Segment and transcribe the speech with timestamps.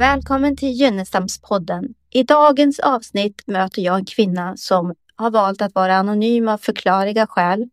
[0.00, 1.94] Välkommen till Gynnestamspodden.
[2.10, 7.26] I dagens avsnitt möter jag en kvinna som har valt att vara anonym av förklarliga
[7.26, 7.68] skäl.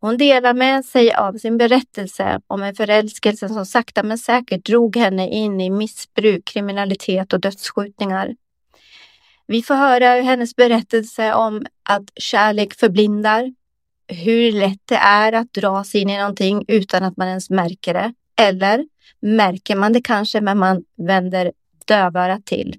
[0.00, 4.96] Hon delar med sig av sin berättelse om en förälskelse som sakta men säkert drog
[4.96, 8.36] henne in i missbruk, kriminalitet och dödsskjutningar.
[9.46, 13.54] Vi får höra hennes berättelse om att kärlek förblindar,
[14.08, 17.94] hur lätt det är att dra sig in i någonting utan att man ens märker
[17.94, 18.12] det.
[18.38, 18.84] Eller
[19.20, 21.52] märker man det kanske, men man vänder
[21.86, 22.76] dövörat till.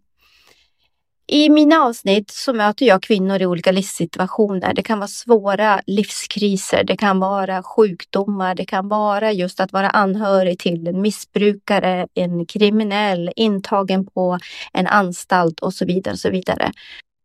[1.32, 4.74] I mina avsnitt så möter jag kvinnor i olika livssituationer.
[4.74, 9.90] Det kan vara svåra livskriser, det kan vara sjukdomar, det kan vara just att vara
[9.90, 14.38] anhörig till en missbrukare, en kriminell, intagen på
[14.74, 16.14] en anstalt och så vidare.
[16.14, 16.72] Och så vidare.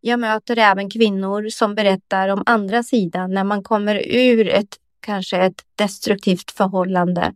[0.00, 5.36] Jag möter även kvinnor som berättar om andra sidan när man kommer ur ett kanske
[5.36, 7.32] ett destruktivt förhållande.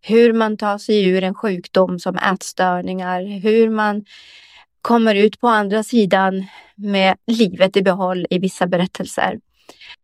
[0.00, 4.04] Hur man tar sig ur en sjukdom som ätstörningar, hur man
[4.82, 9.40] kommer ut på andra sidan med livet i behåll i vissa berättelser.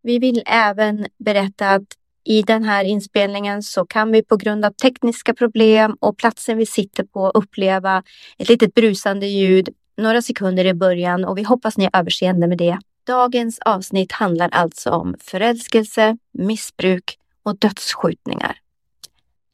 [0.01, 1.87] Vi vill även berätta att
[2.23, 6.65] i den här inspelningen så kan vi på grund av tekniska problem och platsen vi
[6.65, 8.03] sitter på uppleva
[8.37, 12.57] ett litet brusande ljud några sekunder i början och vi hoppas ni har överseende med
[12.57, 12.77] det.
[13.07, 18.57] Dagens avsnitt handlar alltså om förälskelse, missbruk och dödsskjutningar.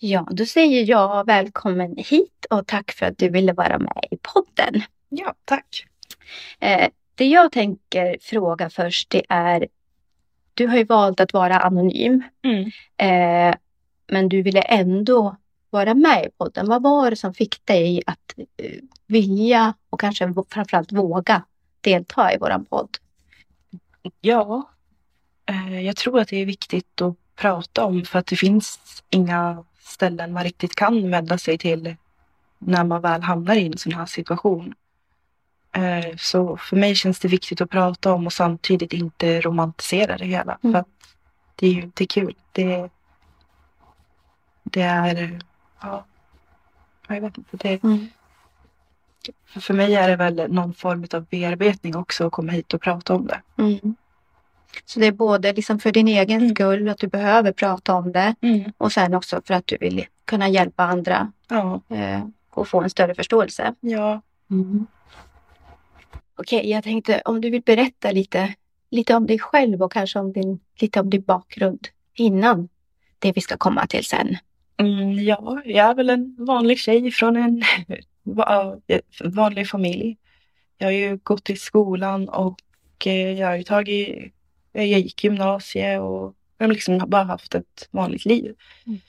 [0.04, 4.18] Ja, då säger jag välkommen hit och tack för att du ville vara med i
[4.18, 4.82] podden.
[5.10, 5.86] Ja, tack.
[6.60, 9.68] Eh, det jag tänker fråga först det är,
[10.54, 12.72] du har ju valt att vara anonym, Mm.
[12.98, 13.56] eh,
[14.08, 15.36] men du ville ändå
[15.70, 16.68] vara med i podden.
[16.68, 18.72] Vad var det som fick dig att eh,
[19.08, 21.44] vilja och kanske framförallt våga
[21.82, 22.98] delta i våran podd?
[24.22, 24.70] Ja,
[25.84, 28.80] jag tror att det är viktigt att prata om för att det finns
[29.10, 31.95] inga ställen man riktigt kan vända sig till
[32.59, 34.73] när man väl hamnar i en sån här situation.
[35.71, 40.25] Eh, Så för mig känns det viktigt att prata om och samtidigt inte romantisera det
[40.25, 40.58] hela.
[40.64, 40.73] Mm.
[40.73, 40.87] För att
[41.55, 42.36] det är ju inte kul.
[42.52, 42.89] Det,
[44.64, 45.39] det är,
[45.81, 46.05] ja,
[47.08, 47.58] jag vet inte.
[47.58, 47.80] Det,
[49.45, 52.81] för för mig är det väl någon form av bearbetning också att komma hit och
[52.81, 53.42] prata om det.
[53.58, 53.95] Mm.
[54.86, 56.55] Så det är både liksom för din egen Mm.
[56.55, 58.36] skull, att du behöver prata om det
[58.77, 62.89] och sen också för att du vill kunna hjälpa andra Ja, eh, och få en
[62.89, 63.73] större förståelse.
[63.80, 64.21] ja.
[66.36, 68.54] Okej, jag tänkte om du vill berätta lite,
[68.92, 72.70] lite om dig själv och kanske om din, lite om din bakgrund innan
[73.20, 74.37] det vi ska komma till sen.
[74.77, 77.64] Mm, ja, jag är väl en vanlig tjej från en
[78.23, 78.76] va-
[79.23, 80.17] vanlig familj.
[80.77, 82.58] Jag har ju gått i skolan och
[83.05, 84.33] eh, jag har ju tagit,
[84.71, 88.55] jag gick gymnasiet och liksom bara haft ett vanligt liv.
[88.86, 88.99] Mm.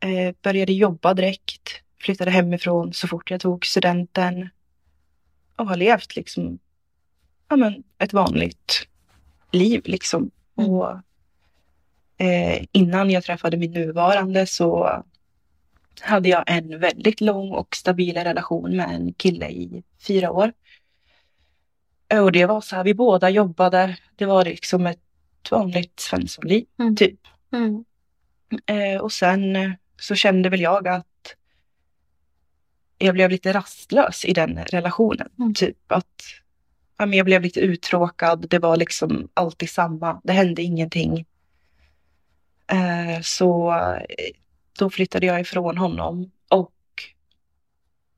[0.00, 4.48] Eh, började jobba direkt, flyttade hemifrån så fort jag tog studenten
[5.56, 6.58] och har levt liksom
[7.48, 8.88] ja, men ett vanligt
[9.50, 10.30] liv liksom.
[10.58, 10.70] Mm.
[10.70, 10.90] Och
[12.18, 15.02] eh, innan jag träffade min nuvarande så
[16.00, 20.52] hade jag en väldigt lång och stabil relation med en kille i fyra år.
[22.20, 23.96] Och det var så här, vi båda jobbade.
[24.16, 25.01] Det var liksom ett
[25.50, 26.96] vanligt svenssonliv, Mm.
[26.96, 27.20] typ.
[27.52, 27.84] Mm.
[28.66, 31.06] Eh, och sen eh, så kände väl jag att
[32.98, 35.28] jag blev lite rastlös i den relationen.
[35.38, 35.54] Mm.
[35.54, 36.22] Typ att
[36.98, 38.48] ja, men jag blev lite uttråkad.
[38.48, 40.20] Det var liksom alltid samma.
[40.24, 41.26] Det hände ingenting.
[42.66, 44.34] Eh, så eh,
[44.78, 46.72] då flyttade jag ifrån honom och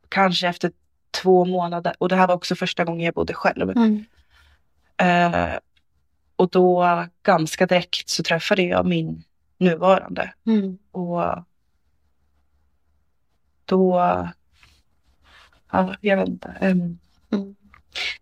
[0.08, 0.72] kanske efter
[1.10, 3.70] två månader, och det här var också första gången jag bodde själv.
[3.70, 4.04] Mm.
[4.96, 5.58] Eh,
[6.36, 9.24] och då ganska direkt så träffade jag min
[9.58, 10.34] nuvarande.
[10.46, 10.78] Mm.
[10.90, 11.22] Och
[13.64, 13.96] då,
[15.72, 16.48] ja, jag vet inte.
[16.60, 16.98] ehm,
[17.30, 17.56] Mm.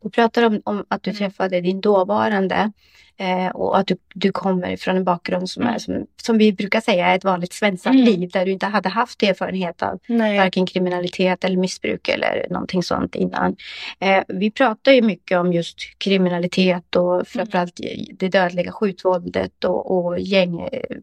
[0.00, 1.18] Du pratar om, om att du Mm.
[1.18, 2.72] träffade din dåvarande
[3.16, 5.80] eh, och att du, du kommer från en bakgrund som är Mm.
[5.80, 8.04] som, som vi brukar säga är ett vanligt svenskt Mm.
[8.04, 12.82] liv där du inte hade haft erfarenhet av nej, varken kriminalitet eller missbruk eller någonting
[12.82, 13.56] sånt innan.
[14.00, 17.80] Eh, vi pratar ju mycket om just kriminalitet och framförallt
[18.18, 21.02] det dödliga skjutvåldet och, och gängkriminalitet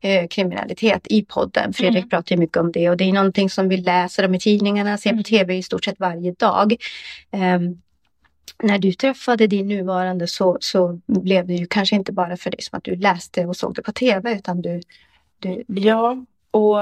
[0.00, 1.72] eh, kriminalitet i podden.
[1.72, 2.08] Fredrik Mm.
[2.08, 5.10] pratar mycket om det och det är någonting som vi läser om i tidningarna, ser
[5.10, 5.24] på Mm.
[5.24, 6.76] tv i stort sett varje dag.
[7.32, 7.82] Ehm,
[8.62, 12.62] när du träffade din nuvarande så, så blev det ju kanske inte bara för dig
[12.62, 14.80] som att du läste och såg det på tv utan du,
[15.38, 16.78] du ja, och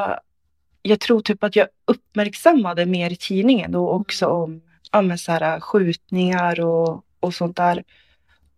[0.82, 4.62] jag tror typ att jag uppmärksammade mer i tidningen då också om
[4.92, 7.84] ja, men så här, skjutningar och, och sånt där.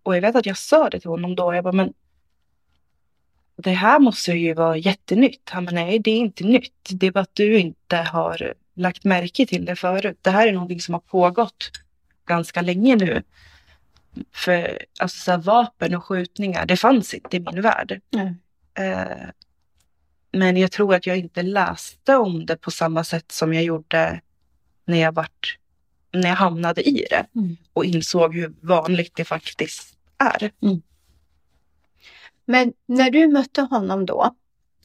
[0.02, 1.54] Och jag vet att jag sa det till honom då.
[1.54, 1.92] Jag bara, men
[3.56, 5.50] det här måste ju vara jättenytt.
[5.50, 6.88] Han bara, nej, det är inte nytt.
[6.90, 10.18] Det är bara att du inte har lagt märke till det förut.
[10.22, 11.70] Det här är någonting som har pågått
[12.26, 13.22] ganska länge nu.
[14.32, 18.00] För alltså, så här, vapen och skjutningar, det fanns inte i min värld.
[18.14, 18.34] Mm.
[18.74, 19.28] Eh,
[20.32, 24.20] men jag tror att jag inte läste om det på samma sätt som jag gjorde
[24.84, 25.58] när jag, vart,
[26.12, 27.56] när jag hamnade i det Mm.
[27.72, 30.50] och insåg hur vanligt det faktiskt är.
[32.44, 34.34] Men när du mötte honom då,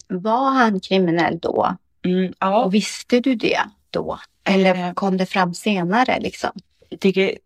[0.08, 1.76] var han kriminell då?
[2.06, 3.60] Mm, ja, Och visste du det
[3.90, 4.20] då?
[4.44, 4.94] Eller Eh.
[4.94, 6.52] kom det fram senare liksom?
[7.00, 7.38] Det,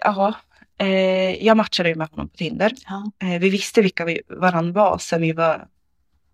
[0.00, 0.34] ja,
[0.78, 2.72] eh, jag matchade ju med honom på Tinder.
[2.86, 3.10] Ja.
[3.18, 5.68] Eh, vi visste vilka vi, varandra var sedan vi var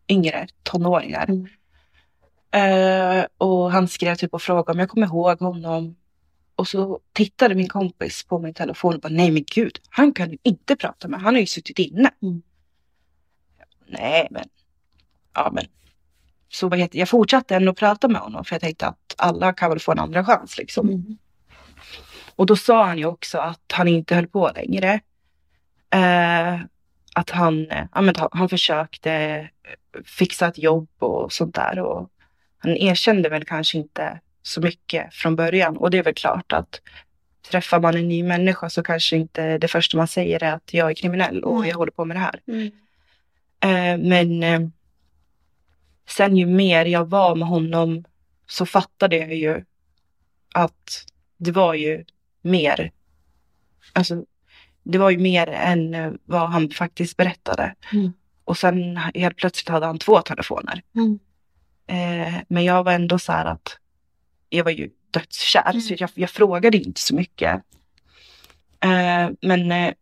[0.08, 1.28] yngre, tonåringar.
[1.28, 1.46] Mm.
[2.50, 5.96] Eh, och han skrev typ och frågade om jag kommer ihåg honom.
[6.56, 10.30] Och så tittade min kompis på min telefon och bara, nej men gud, han kan
[10.30, 12.10] ju inte prata med, han har ju suttit inne.
[12.22, 12.42] Mm.
[13.86, 14.48] Nej men,
[15.34, 15.64] ja men.
[16.48, 19.70] Så vad heter, jag fortsatte ändå prata med honom för jag tänkte att alla kan
[19.70, 20.88] väl få en andra chans liksom.
[20.88, 21.18] Mm.
[22.38, 25.00] Och då sa han ju också att han inte höll på längre.
[25.90, 26.60] Eh,
[27.14, 29.46] att han, ja, men han, han försökte eh,
[30.04, 31.78] fixa ett jobb och sånt där.
[31.78, 32.10] Och
[32.58, 35.76] han erkände väl kanske inte så mycket från början.
[35.76, 36.80] Och det är väl klart att
[37.50, 40.90] träffar man en ny människa så kanske inte det första man säger är att jag
[40.90, 41.68] är kriminell och Mm.
[41.68, 42.40] jag håller på med det här.
[42.46, 42.66] Mm.
[43.60, 44.68] Eh, men eh,
[46.08, 48.04] sen ju mer jag var med honom
[48.46, 49.64] så fattade jag ju
[50.54, 51.04] att
[51.36, 52.04] det var ju
[52.42, 52.92] mer.
[53.92, 54.24] Alltså,
[54.82, 57.74] det var ju mer än eh, vad han faktiskt berättade.
[57.92, 58.12] Mm.
[58.44, 60.82] Och sen helt plötsligt hade han två telefoner.
[60.94, 61.18] Mm.
[61.86, 63.78] Eh, men jag var ändå så här att
[64.48, 65.80] jag var ju dödskär Mm.
[65.80, 67.54] så jag, jag frågade inte så mycket.
[68.80, 69.94] Eh, men eh,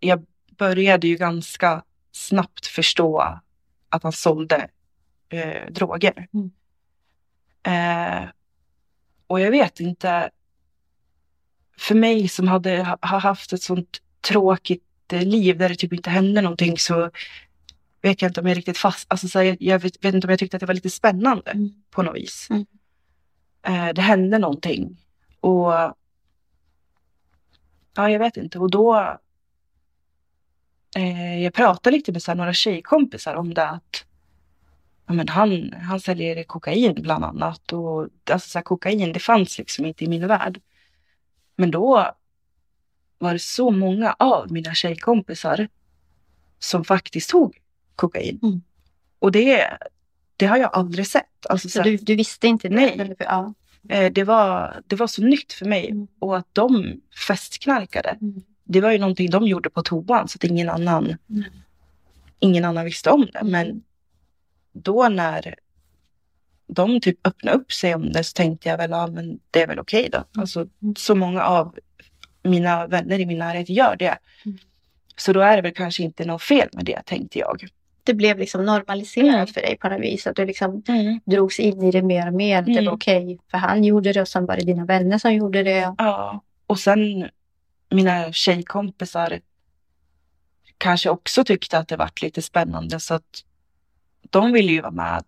[0.00, 0.26] jag
[0.58, 1.82] började ju ganska
[2.12, 3.40] snabbt förstå
[3.88, 4.68] att han sålde
[5.28, 6.28] eh, droger.
[6.34, 6.50] Mm.
[7.62, 8.28] Eh,
[9.26, 10.30] och jag vet inte,
[11.82, 15.92] för mig som hade ha, har haft ett sånt tråkigt eh, liv där det typ
[15.92, 17.10] inte hände någonting så
[18.02, 20.26] vet jag inte om jag riktigt fast, alltså så här, jag, jag vet, vet inte
[20.26, 21.82] om jag tyckte att det var lite spännande Mm.
[21.90, 22.48] på något vis.
[22.50, 22.66] Mm.
[23.62, 24.96] Eh, det hände någonting
[25.40, 25.72] och
[27.94, 29.18] ja, jag vet inte och då
[30.96, 34.04] eh, jag pratade lite med så här, några tjejkompisar om det att
[35.06, 39.58] ja, men han, han säljer kokain bland annat och alltså så här, kokain det fanns
[39.58, 40.60] liksom inte i min värld.
[41.56, 42.14] Men då
[43.18, 45.68] var det så många av mina tjejkompisar
[46.58, 47.58] som faktiskt tog
[47.96, 48.40] kokain.
[48.42, 48.62] Mm.
[49.18, 49.78] Och det,
[50.36, 51.46] det har jag aldrig sett.
[51.48, 52.74] Alltså, så Så du, du visste inte det?
[52.74, 52.92] Nej.
[52.98, 53.54] Eller, ja.
[53.88, 55.90] eh, det, var, det var så nytt för mig.
[55.90, 56.06] Mm.
[56.18, 58.42] Och att de festknarkade, Mm.
[58.64, 61.44] det var ju någonting de gjorde på toan så att ingen annan, Mm.
[62.38, 63.40] ingen annan visste om det.
[63.44, 63.82] Men
[64.72, 65.54] då när
[66.72, 69.66] de typ öppnade upp sig om det så tänkte jag väl, ja men det är
[69.66, 70.24] väl okej då.
[70.40, 70.94] Alltså Mm.
[70.96, 71.78] så många av
[72.42, 74.18] mina vänner i min närhet gör det.
[74.44, 74.58] Mm.
[75.16, 77.66] Så då är det väl kanske inte något fel med det tänkte jag.
[78.04, 79.46] Det blev liksom normaliserat Mm.
[79.46, 80.26] för dig på något vis.
[80.26, 80.82] Att du liksom
[81.24, 82.62] drogs in i det mer och mer.
[82.62, 82.84] Det Mm.
[82.84, 85.94] var okej, för han gjorde det och sen var det dina vänner som gjorde det.
[85.98, 87.28] Ja, och sen
[87.90, 89.40] mina tjejkompisar
[90.78, 93.44] kanske också tyckte att det vart lite spännande så att
[94.30, 95.24] de ville ju vara med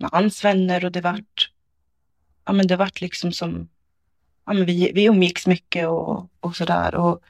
[0.00, 1.50] med hans vänner och det vart
[2.44, 3.68] ja men det vart liksom som
[4.46, 7.22] ja men vi, vi umgicks mycket och, och sådär och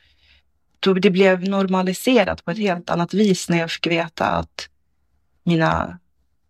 [0.81, 4.69] då det blev normaliserat på ett helt annat vis när jag fick veta att
[5.43, 5.99] mina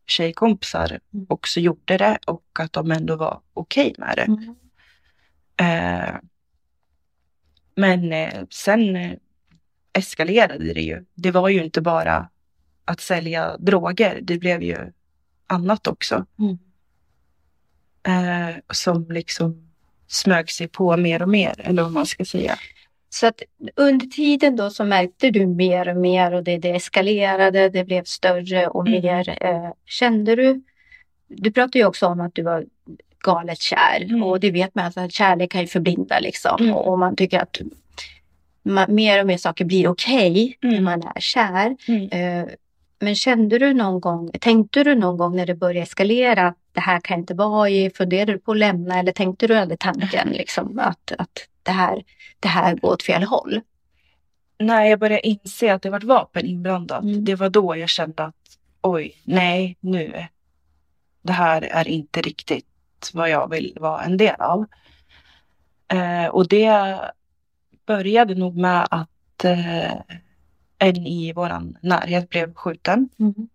[0.07, 1.27] tjejkompisar Mm.
[1.29, 4.23] också gjorde det och att de ändå var okej med det.
[4.23, 4.55] Mm.
[5.57, 6.15] Eh,
[7.75, 9.13] men eh, sen eh,
[9.93, 11.05] eskalerade det ju.
[11.15, 12.29] Det var ju inte bara
[12.85, 14.19] att sälja droger.
[14.23, 14.93] Det blev ju
[15.51, 16.27] annat också.
[16.39, 16.59] Mm.
[18.07, 19.71] Eh, som liksom
[20.09, 22.55] smög sig på mer och mer, eller vad man ska säga.
[23.13, 23.43] Så att
[23.77, 28.05] under tiden då så märkte du mer och mer och det, det eskalerade, det blev
[28.05, 29.03] större och Mm.
[29.03, 29.43] mer.
[29.45, 30.63] Eh, kände du,
[31.29, 32.67] du pratade ju också om att du var
[33.25, 34.23] galet kär Mm.
[34.23, 36.75] och det vet man alltså att kärlek kan ju förblinda liksom Mm.
[36.75, 37.61] och, och man tycker att
[38.63, 40.85] man, mer och mer saker blir okej när Mm.
[40.85, 41.77] man är kär.
[41.89, 42.09] Mm.
[42.11, 42.49] Eh,
[43.01, 46.81] men kände du någon gång, tänkte du någon gång när det började eskalera att det
[46.81, 50.29] här kan inte vara i, funderade du på att lämna eller tänkte du aldrig tanken
[50.33, 52.03] liksom att, att det, här,
[52.41, 53.61] det här går åt fel håll?
[54.59, 57.25] När jag började inse att det var vapen inblandat, Mm.
[57.25, 58.35] det var då jag kände att
[58.81, 60.27] oj, nej, nu.
[61.23, 62.67] Det här är inte riktigt
[63.13, 64.67] vad jag vill vara en del av.
[65.89, 66.99] Eh, och det
[67.87, 69.93] började nog med att eh,
[70.81, 73.09] en i våran närhet blev skjuten.
[73.19, 73.49] Mm.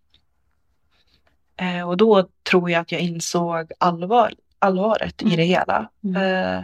[1.58, 5.38] Eh, och då tror jag att jag insåg allvar, allvaret i Mm.
[5.38, 5.90] det hela.
[6.04, 6.16] Mm.
[6.22, 6.64] Eh,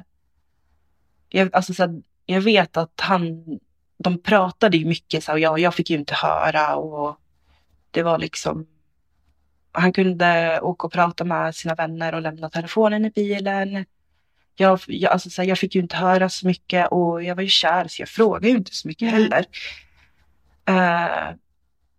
[1.29, 3.45] jag, alltså, så här, jag vet att han,
[3.97, 7.17] de pratade ju mycket så här, och jag, jag fick ju inte höra och
[7.91, 8.67] det var liksom
[9.71, 13.85] han kunde åka och prata med sina vänner och lämna telefonen i bilen.
[14.55, 17.43] Jag, jag, alltså, så här, jag fick ju inte höra så mycket och jag var
[17.43, 19.45] ju kär så jag frågade ju inte så mycket heller.
[20.65, 21.35] Eh,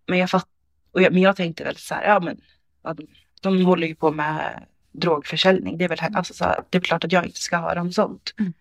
[0.07, 0.47] men, jag fatt,
[0.91, 2.41] och jag, men jag tänkte väl så här, ja men
[2.81, 3.07] de,
[3.41, 5.77] de håller ju på med drogförsäljning.
[5.77, 7.91] Det är väl alltså, så här, det är klart att jag inte ska höra om
[7.91, 8.33] sånt.
[8.39, 8.53] Mm.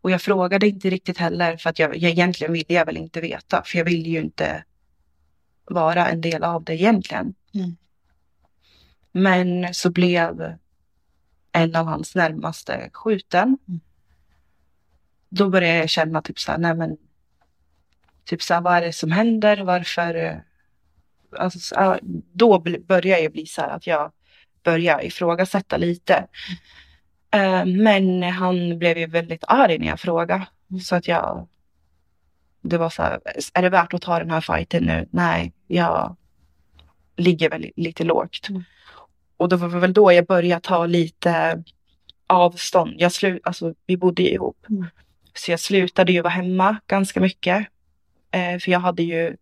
[0.00, 3.20] Och jag frågade inte riktigt heller för att jag, jag egentligen ville jag väl inte
[3.20, 3.62] veta.
[3.64, 4.64] För jag ville ju inte
[5.64, 7.34] vara en del av det egentligen.
[7.54, 7.76] Mm.
[9.12, 10.54] Men så blev
[11.52, 13.58] en av hans närmaste skjuten.
[13.68, 13.80] Mm.
[15.28, 16.96] Då började jag känna typ så här, nej men
[18.26, 19.56] typ så här, vad är det som händer?
[19.56, 20.14] Varför?
[20.14, 20.36] eh,
[21.38, 21.98] Alltså,
[22.32, 24.12] då började jag bli så här att jag
[24.64, 26.26] började ifrågasätta lite.
[27.30, 30.46] Eh, men han blev ju väldigt arg när jag frågade.
[30.82, 31.48] Så att jag,
[32.62, 33.20] det var så här,
[33.54, 35.08] är det värt att ta den här fighten nu?
[35.10, 36.16] Nej, jag
[37.16, 38.48] ligger väl lite lågt.
[38.48, 38.64] Mm.
[39.36, 41.64] Och det var väl då jag började ta lite
[42.26, 42.94] avstånd.
[42.98, 44.66] Jag slu, alltså, vi bodde ihop.
[44.70, 44.86] Mm.
[45.34, 47.66] Så jag slutade ju vara hemma ganska mycket.
[48.36, 49.36] Eh, för jag hade ju,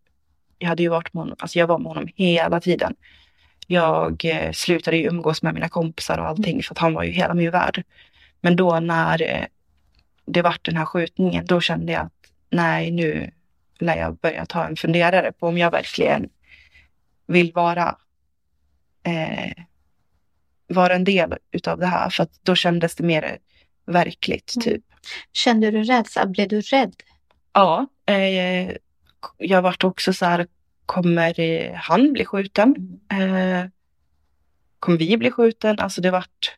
[0.59, 2.95] jag hade ju varit med honom, alltså jag var med honom hela tiden.
[3.67, 7.11] Jag eh, slutade ju umgås med mina kompisar och allting för att han var ju
[7.11, 7.83] hela min värld.
[8.41, 9.45] Men då när eh,
[10.27, 12.13] det vart den här skjutningen, då kände jag att
[12.51, 13.31] nej, nu
[13.79, 16.29] lär jag börja ta en funderare på om jag verkligen
[17.27, 17.97] vill vara
[19.03, 19.53] eh,
[20.69, 22.11] vara en del utav det här.
[22.11, 23.39] För att då kändes det mer
[23.87, 24.65] verkligt, Mm.
[24.65, 24.85] typ.
[25.33, 26.27] Kände du rädsla?
[26.27, 26.95] Blev du rädd?
[27.53, 28.71] Ja, eh,
[29.38, 30.47] jag vart också så här,
[30.87, 33.00] kommer han bli skjuten?
[33.12, 33.71] Eh,
[34.78, 35.78] kommer vi bli skjuten?
[35.78, 36.57] Alltså det vart...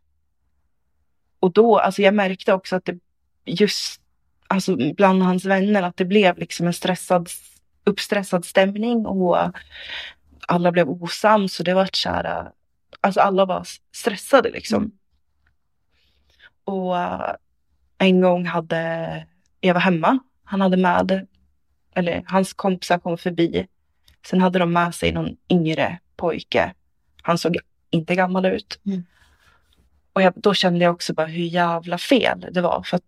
[1.41, 2.99] Och då, alltså jag märkte också att det
[3.45, 4.01] just,
[4.49, 7.29] alltså bland hans vänner, att det blev liksom en stressad,
[7.85, 9.39] uppstressad stämning och
[10.49, 12.51] alla blev osams och det vart så här,
[13.01, 14.83] alltså alla var stressade liksom.
[14.83, 14.93] Mm.
[16.65, 17.35] Och eh,
[17.99, 19.27] en gång hade,
[19.61, 21.27] jag var hemma, han hade med,
[21.97, 23.67] eller hans kompisar kom förbi.
[24.27, 26.75] Sen hade de med sig någon yngre pojke.
[27.23, 27.57] Han såg
[27.91, 28.81] inte gammal ut.
[28.87, 29.05] Mm.
[30.13, 32.83] Och jag, då kände jag också bara hur jävla fel det var.
[32.83, 33.03] För att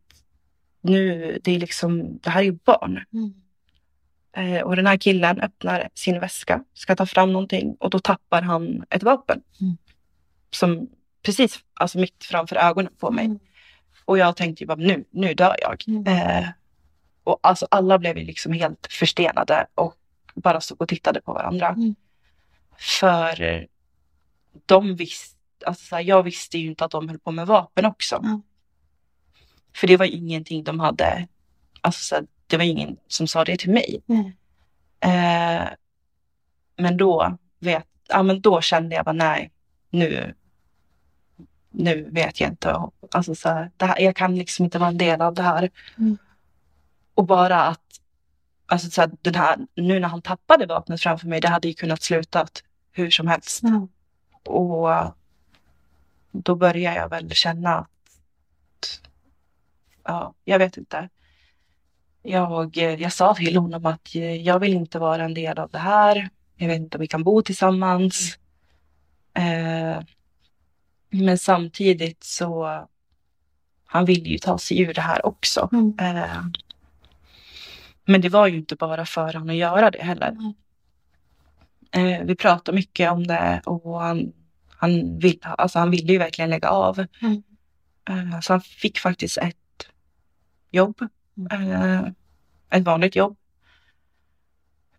[0.81, 3.05] nu, det är liksom, det här är ju barn.
[3.13, 3.35] Mm.
[4.37, 8.43] Eh, och den här killen öppnar sin väska, ska ta fram någonting och då tappar
[8.43, 9.43] han ett vapen.
[9.61, 9.77] Mm.
[10.51, 10.89] Som
[11.23, 13.25] precis, alltså mitt framför ögonen på mig.
[13.25, 13.39] Mm.
[14.05, 15.85] Och jag tänkte ju bara nu, nu dör jag.
[15.87, 16.07] Mm.
[16.07, 16.49] Eh,
[17.29, 19.95] och alltså alla blev ju liksom helt förstenade och
[20.35, 21.69] bara stod och tittade på varandra.
[21.69, 21.95] Mm.
[22.79, 23.67] För
[24.67, 27.85] de visste, alltså så här, jag visste ju inte att de höll på med vapen
[27.85, 28.17] också.
[28.17, 28.43] Mm.
[29.77, 31.29] För det var ingenting de hade,
[31.81, 34.03] alltså så här, det var ingen som sa det till mig.
[34.09, 34.33] Mm.
[35.01, 35.69] Eh,
[36.77, 39.51] men då vet, ja men då kände jag bara nej,
[39.91, 40.35] nu,
[41.71, 42.77] nu vet jag inte.
[43.11, 45.71] Alltså så här, det här, jag kan liksom inte vara en del av det här.
[45.99, 46.19] Mm.
[47.19, 48.01] Och bara att,
[48.67, 51.75] alltså så här, den här, nu när han tappade vapnet framför mig, det hade ju
[51.75, 53.61] kunnat slutat hur som helst.
[53.63, 53.89] Ja.
[54.53, 55.13] Och eh,
[56.33, 59.01] då börjar jag väl känna att,
[60.05, 61.09] ja, jag vet inte.
[62.23, 65.71] Jag, eh, jag sa till honom att eh, jag vill inte vara en del av
[65.71, 66.29] det här.
[66.57, 68.39] Jag vet inte om vi kan bo tillsammans.
[69.35, 70.01] Eh,
[71.11, 72.87] men samtidigt så,
[73.87, 75.69] han vill ju ta sig ur det här också.
[75.73, 75.99] Mm.
[75.99, 76.43] Eh,
[78.09, 80.29] men det var ju inte bara för honom att göra det heller.
[80.29, 80.55] Mm.
[81.91, 84.33] Eh, vi pratade mycket om det och han,
[84.69, 87.07] han, vill, alltså han ville ju verkligen lägga av.
[87.23, 87.43] Mm.
[88.09, 89.89] Eh, så han fick faktiskt ett
[90.71, 91.01] jobb.
[91.37, 91.71] Mm.
[91.73, 92.09] Eh,
[92.71, 93.37] ett vanligt jobb.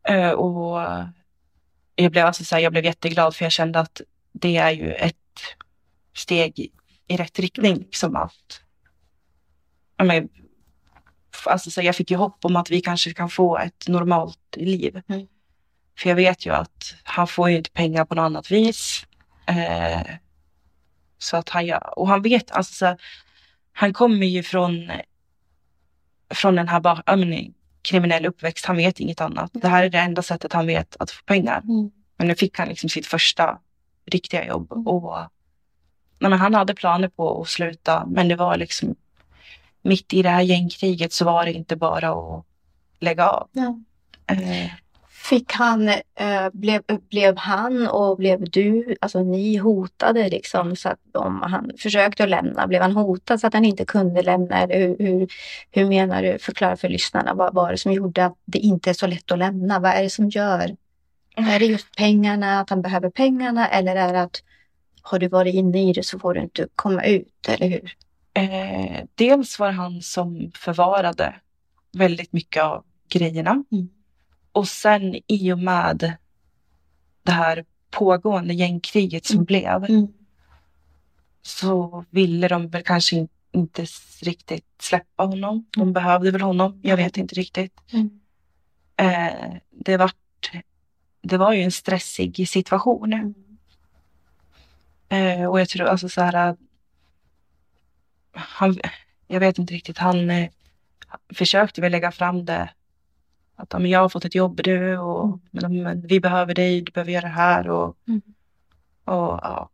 [0.03, 0.81] Eh, och
[1.95, 4.01] jag blev, alltså så här, jag blev jätteglad för jag kände att
[4.31, 5.15] det är ju ett
[6.15, 6.59] steg
[7.07, 7.77] i, rätt riktning.
[7.77, 8.61] Liksom att,
[9.97, 10.45] ja, men, f-
[11.45, 15.01] alltså, så jag fick ju hopp om att vi kanske kan få ett normalt liv.
[15.09, 15.27] Mm.
[15.99, 19.05] För jag vet ju att han får ju inte pengar på något annat vis.
[19.45, 20.01] Eh,
[21.17, 22.97] så att han gör, och han vet, alltså så
[23.71, 24.91] han kommer ju från,
[26.33, 28.65] från den här ba- men, kriminell uppväxt.
[28.65, 29.51] Han vet inget annat.
[29.53, 31.61] Det här är det enda sättet han vet att få pengar.
[31.61, 31.91] Mm.
[32.17, 33.59] Men nu fick han liksom sitt första
[34.05, 34.71] riktiga jobb.
[34.71, 34.87] Mm.
[34.87, 35.17] Och,
[36.19, 38.95] nej, men han hade planer på att sluta, men det var liksom
[39.81, 42.45] mitt i det här gängkriget så var det inte bara att
[42.99, 43.47] lägga av.
[43.51, 43.79] Ja.
[44.27, 44.71] Eh,
[45.29, 50.99] Fick han, eh, blev, blev han och blev du, alltså ni hotade liksom så att
[51.13, 54.61] om han försökte att lämna, blev han hotad så att han inte kunde lämna?
[54.61, 55.27] Eller hur, hur,
[55.71, 56.39] hur menar du?
[56.39, 59.39] Förklara för lyssnarna, vad var det som gjorde att det inte är så lätt att
[59.39, 59.79] lämna?
[59.79, 60.75] Vad är det som gör?
[61.35, 64.43] Är det just pengarna, att han behöver pengarna eller är det att
[65.01, 67.93] har du varit inne i det så får du inte komma ut, eller hur?
[68.33, 71.35] Eh, dels var det han som förvarade
[71.91, 73.63] väldigt mycket av grejerna.
[73.71, 73.89] Mm.
[74.51, 76.13] Och sen i och med
[77.23, 79.45] det här pågående gängkriget som Mm.
[79.45, 80.07] blev Mm.
[81.41, 85.65] så ville de väl kanske in, inte s- riktigt släppa honom.
[85.71, 85.93] De Mm.
[85.93, 86.79] behövde väl honom.
[86.83, 87.73] Jag vet inte riktigt.
[87.93, 88.19] Mm.
[88.95, 90.51] Eh, det, vart,
[91.21, 93.13] det var ju en stressig situation.
[93.13, 93.33] Mm.
[95.09, 96.55] Eh, och jag tror alltså så här.
[98.39, 98.79] Han,
[99.27, 99.97] jag vet inte riktigt.
[99.97, 100.49] Han eh,
[101.33, 102.69] försökte väl lägga fram det.
[103.55, 105.83] Att men jag har fått ett jobb du och Mm.
[105.83, 106.81] men, vi behöver dig.
[106.81, 108.21] Du behöver göra det här och, Mm.
[109.05, 109.69] och ja.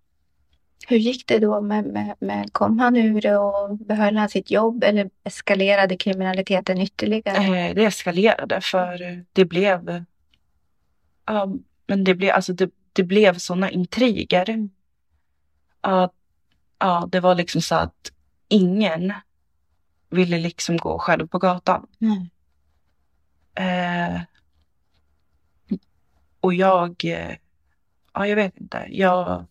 [0.88, 1.62] Hur gick det då?
[1.62, 6.82] Med, med, med, kom han ur det och behöll han sitt jobb eller eskalerade kriminaliteten
[6.82, 7.68] ytterligare?
[7.68, 10.06] Eh, det eskalerade för eh, det blev.
[11.26, 11.54] Ja,
[11.88, 14.50] men det blev alltså det, det blev sådana intriger.
[14.50, 14.70] Mm.
[15.82, 16.14] Att,
[16.80, 18.12] ja, det var liksom så att
[18.48, 19.14] ingen
[20.10, 21.88] ville liksom gå själv på gatan.
[21.98, 22.30] Nej.
[23.56, 24.22] Eh,
[26.40, 27.36] och jag, eh,
[28.14, 29.46] ja jag vet inte, jag,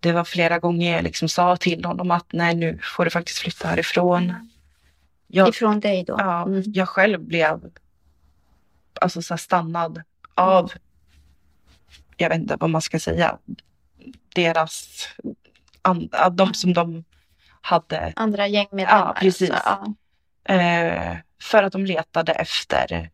[0.00, 3.38] det var flera gånger jag liksom sa till honom att nej nu får du faktiskt
[3.38, 4.50] flytta härifrån.
[5.26, 6.16] Jag, Ifrån dig då?
[6.18, 6.62] ja, Mm.
[6.66, 7.70] jag själv blev
[9.00, 10.02] alltså så stannad
[10.34, 10.72] av,
[12.16, 13.38] jag vet inte vad man ska säga,
[14.34, 15.04] deras,
[15.82, 17.04] an, de som de
[17.66, 19.06] hade Andra gängmedlemmar?
[19.06, 19.50] Ja, precis.
[19.50, 19.94] Alltså,
[20.44, 20.54] ja.
[20.54, 23.10] Eh, för att de letade efter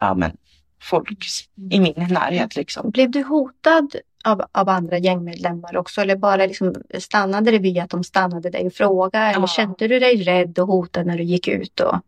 [0.00, 0.36] ja, men,
[0.82, 1.26] folk
[1.70, 2.56] i min närhet.
[2.56, 2.90] Liksom.
[2.90, 3.94] Blev du hotad
[4.24, 6.00] av, av andra gängmedlemmar också?
[6.00, 9.24] Eller bara liksom stannade det vid att de stannade dig och frågade?
[9.24, 9.46] Eller Ja.
[9.46, 12.00] kände du dig rädd och hotad när du gick ut då?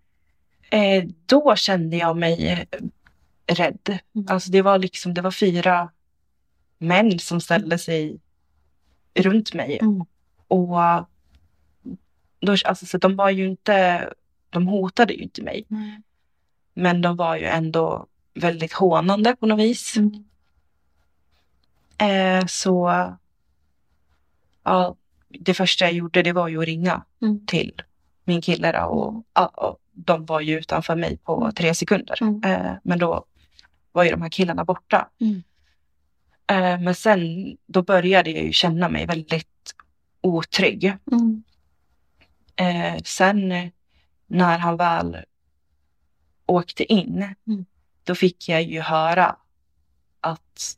[0.71, 2.67] Eh, då kände jag mig
[3.47, 3.99] rädd.
[4.15, 4.27] Mm.
[4.29, 5.91] Alltså, det, var liksom, det var fyra
[6.79, 8.21] män som ställde sig
[9.15, 9.79] runt mig.
[9.83, 10.05] Mm.
[10.49, 10.79] Och
[12.43, 14.09] då, alltså, så de var ju inte,
[14.51, 15.67] de hotade ju inte mig.
[16.75, 19.97] Men de var ju ändå väldigt hånande på något vis.
[19.97, 20.25] Mm.
[21.99, 22.93] Eh, så
[24.63, 24.97] ja,
[25.29, 27.47] det första jag gjorde det var ju att ringa Mm.
[27.47, 27.83] till
[28.25, 32.19] min kille då, och, ja, och de var ju utanför mig på tre sekunder.
[32.21, 32.43] Mm.
[32.45, 33.25] Eh, men då
[33.93, 35.09] var ju de här killarna borta.
[35.21, 35.43] Mm.
[36.47, 37.21] Eh, men sen
[37.67, 39.75] då började jag ju känna mig väldigt
[40.21, 40.85] otrygg.
[41.13, 41.43] Mm.
[42.83, 43.69] Eh, sen eh,
[44.27, 45.17] när han väl
[46.47, 47.65] åkte in, Mm.
[48.05, 49.37] då fick jag ju höra
[50.21, 50.77] att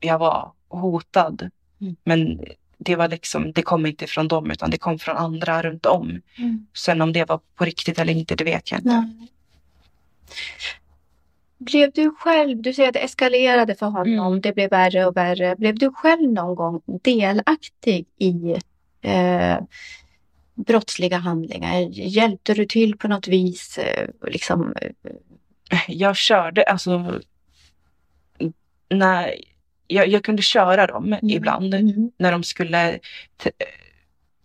[0.00, 1.50] jag var hotad.
[1.80, 1.96] Mm.
[2.04, 2.44] Men
[2.78, 6.20] det var liksom, det kom inte från dem utan det kom från andra runt om.
[6.38, 6.66] Mm.
[6.74, 8.88] Sen om det var på riktigt eller inte, det vet jag inte.
[8.90, 9.28] Nej.
[11.58, 14.40] Blev du själv, du säger att det eskalerade för honom, Mm.
[14.40, 15.56] det blev värre och värre.
[15.56, 18.56] Blev du själv någon gång delaktig i
[19.02, 19.58] eh,
[20.54, 21.80] brottsliga handlingar?
[21.90, 23.78] Hjälpte du till på något vis?
[23.78, 24.90] Eh, liksom, eh,
[25.88, 27.20] Jag körde, alltså,
[28.90, 29.34] när
[29.86, 32.10] jag, jag kunde köra dem ibland Mm.
[32.16, 32.98] när de skulle,
[33.42, 33.50] t-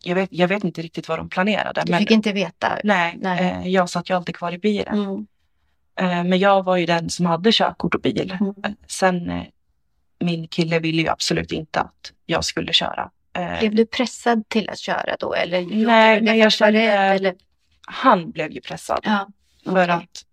[0.04, 1.82] jag vet, jag vet inte riktigt vad de planerade.
[1.86, 2.80] Du men, fick inte veta?
[2.84, 3.40] Nej, Nej.
[3.64, 5.00] Eh, jag satt ju alltid kvar i bilen.
[5.00, 5.28] Mm.
[6.00, 8.38] Eh, men jag var ju den som hade körkort och bil.
[8.40, 8.54] Mm.
[8.64, 9.44] Eh, Sen eh,
[10.20, 13.12] min kille ville ju absolut inte att jag skulle köra.
[13.38, 15.34] Eh, Blev du pressad till att köra då?
[15.34, 17.36] Eller Nej, men för jag kände- eller?
[17.88, 19.28] han blev ju pressad Ja,
[19.64, 19.90] för okej.
[19.90, 20.26] att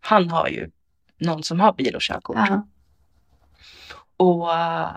[0.00, 0.70] han har ju
[1.18, 2.36] någon som har bil och körkort.
[2.48, 2.66] ja.
[4.16, 4.88] Och eh,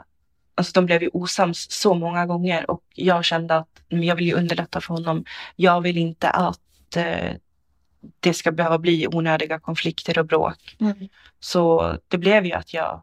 [0.55, 4.25] alltså de blev ju osams så många gånger och jag kände att men jag vill
[4.25, 5.25] ju underlätta för honom.
[5.55, 7.31] Jag vill inte att eh,
[8.19, 10.75] det ska behöva bli onödiga konflikter och bråk.
[10.79, 11.07] Mm.
[11.39, 13.01] Så det blev ju att jag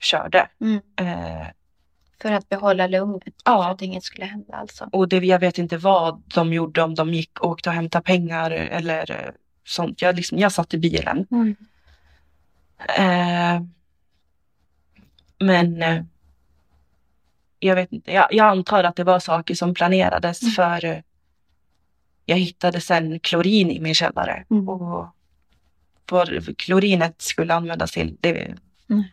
[0.00, 0.48] körde.
[0.60, 0.80] Mm.
[0.96, 1.46] Eh,
[2.22, 4.88] För att behålla lugnet, för ja, att inget skulle hända alltså.
[4.92, 8.02] och det, jag vet inte vad de gjorde, om de gick och åkte och hämtade
[8.02, 9.30] pengar eller eh,
[9.64, 10.02] sånt.
[10.02, 11.26] Jag, liksom, jag satt i bilen.
[11.30, 11.56] Mm.
[12.98, 13.62] Eh,
[15.38, 16.02] men eh,
[17.58, 20.52] jag vet inte, jag, jag antar att det var saker som planerades Mm.
[20.52, 20.98] för eh,
[22.26, 24.44] jag hittade sen klorin i min källare.
[24.50, 24.68] Mm.
[24.68, 25.06] Och
[26.10, 28.54] vad klorinet skulle användas till, det
[28.90, 29.04] Mm.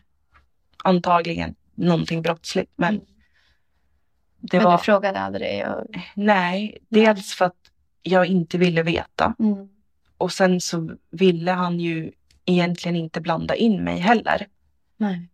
[0.84, 2.72] antagligen någonting brottsligt.
[2.76, 3.06] Men Mm.
[4.40, 5.66] det Men var, du frågade aldrig?
[5.68, 5.84] Och...
[6.14, 7.56] nej, dels för att
[8.02, 9.34] jag inte ville veta.
[9.38, 9.68] Mm.
[10.18, 12.12] Och sen så ville han ju
[12.44, 14.46] egentligen inte blanda in mig heller.
[14.96, 15.28] Nej.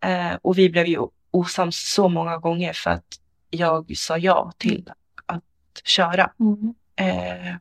[0.00, 0.98] Eh, och vi blev ju
[1.30, 3.20] osams så många gånger för att
[3.50, 4.90] jag sa ja till
[5.26, 5.42] att
[5.84, 6.32] köra.
[6.40, 6.74] Mm.
[6.96, 7.54] Eh,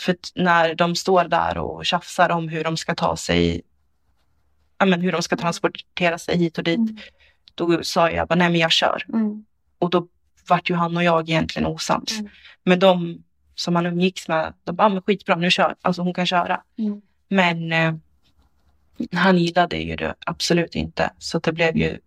[0.00, 3.62] för när de står där och tjafsar om hur de ska ta sig,
[4.78, 6.96] ja men hur de ska transportera sig hit och dit, Mm.
[7.66, 9.04] Då sa jag bara nej men jag kör.
[9.12, 9.44] Mm.
[9.78, 10.06] Och då
[10.48, 12.18] vart ju han och jag egentligen osams.
[12.18, 12.30] Mm.
[12.64, 13.22] Men de
[13.54, 16.60] som han umgicks med, de bara, "Ah, men skitbra nu kör, alltså hon kan köra.
[16.78, 17.00] Mm.
[17.28, 17.94] Men eh,
[19.12, 21.10] han gillade ju det absolut inte.
[21.18, 21.98] Så det blev ju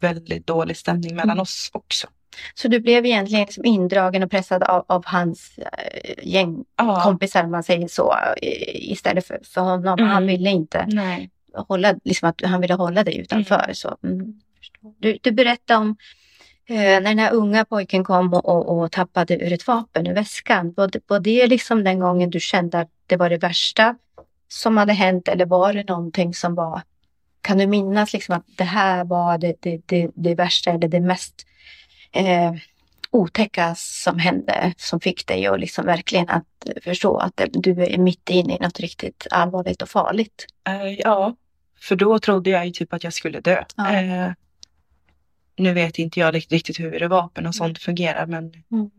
[0.00, 1.40] väldigt dålig stämning mellan Mm.
[1.42, 2.06] oss också.
[2.54, 7.44] Så du blev egentligen liksom indragen och pressad av, av hans eh, gäng Ja, kompisar
[7.44, 8.14] om man säger så
[8.74, 9.98] istället för, för honom.
[9.98, 10.10] Mm.
[10.10, 11.30] Han ville inte nej.
[11.52, 13.70] hålla, liksom att han ville hålla dig utanför.
[13.72, 14.94] Så, mm, förstår.
[14.98, 15.96] du, du berättade om
[16.68, 20.14] eh, när den här unga pojken kom och, och, och tappade ur ett vapen ur
[20.14, 20.74] väskan.
[20.76, 23.96] Var det, var det liksom den gången du kände att det var det värsta
[24.48, 26.82] som hade hänt eller var det någonting som var
[27.42, 31.00] kan du minnas liksom att det här var det, det, det, det värsta eller det
[31.00, 31.46] mest
[32.12, 32.52] eh,
[33.10, 36.44] otäcka som hände som fick dig att liksom verkligen att
[36.82, 40.46] förstå att du är mitt inne i något riktigt allvarligt och farligt?
[40.68, 41.36] Eh, ja,
[41.80, 43.64] för då trodde jag ju typ att jag skulle dö.
[43.76, 44.34] Ja.
[45.58, 48.90] Nu vet inte jag rikt- riktigt hur vapen och sånt fungerar men Mm.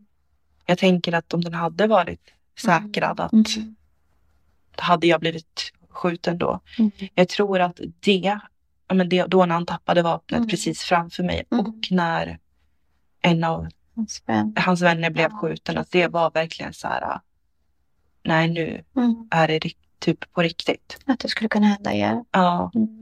[0.66, 2.20] jag tänker att om den hade varit
[2.60, 3.76] säkrad att Mm.
[4.76, 6.60] hade jag blivit skjuten då.
[6.78, 6.90] Mm.
[7.14, 8.16] Jag tror att det,
[8.88, 10.48] ja, men det då när han tappade vapnet Mm.
[10.48, 11.66] precis framför mig Mm.
[11.66, 12.38] och när
[13.22, 13.68] en av
[14.08, 14.60] Spännande.
[14.60, 17.20] hans vänner blev skjuten, att det var verkligen så här,
[18.22, 19.28] nej nu Mm.
[19.30, 19.60] är det
[19.98, 20.98] typ på riktigt.
[21.06, 22.24] Att det skulle kunna hända igen.
[22.30, 22.99] Ja, Mm.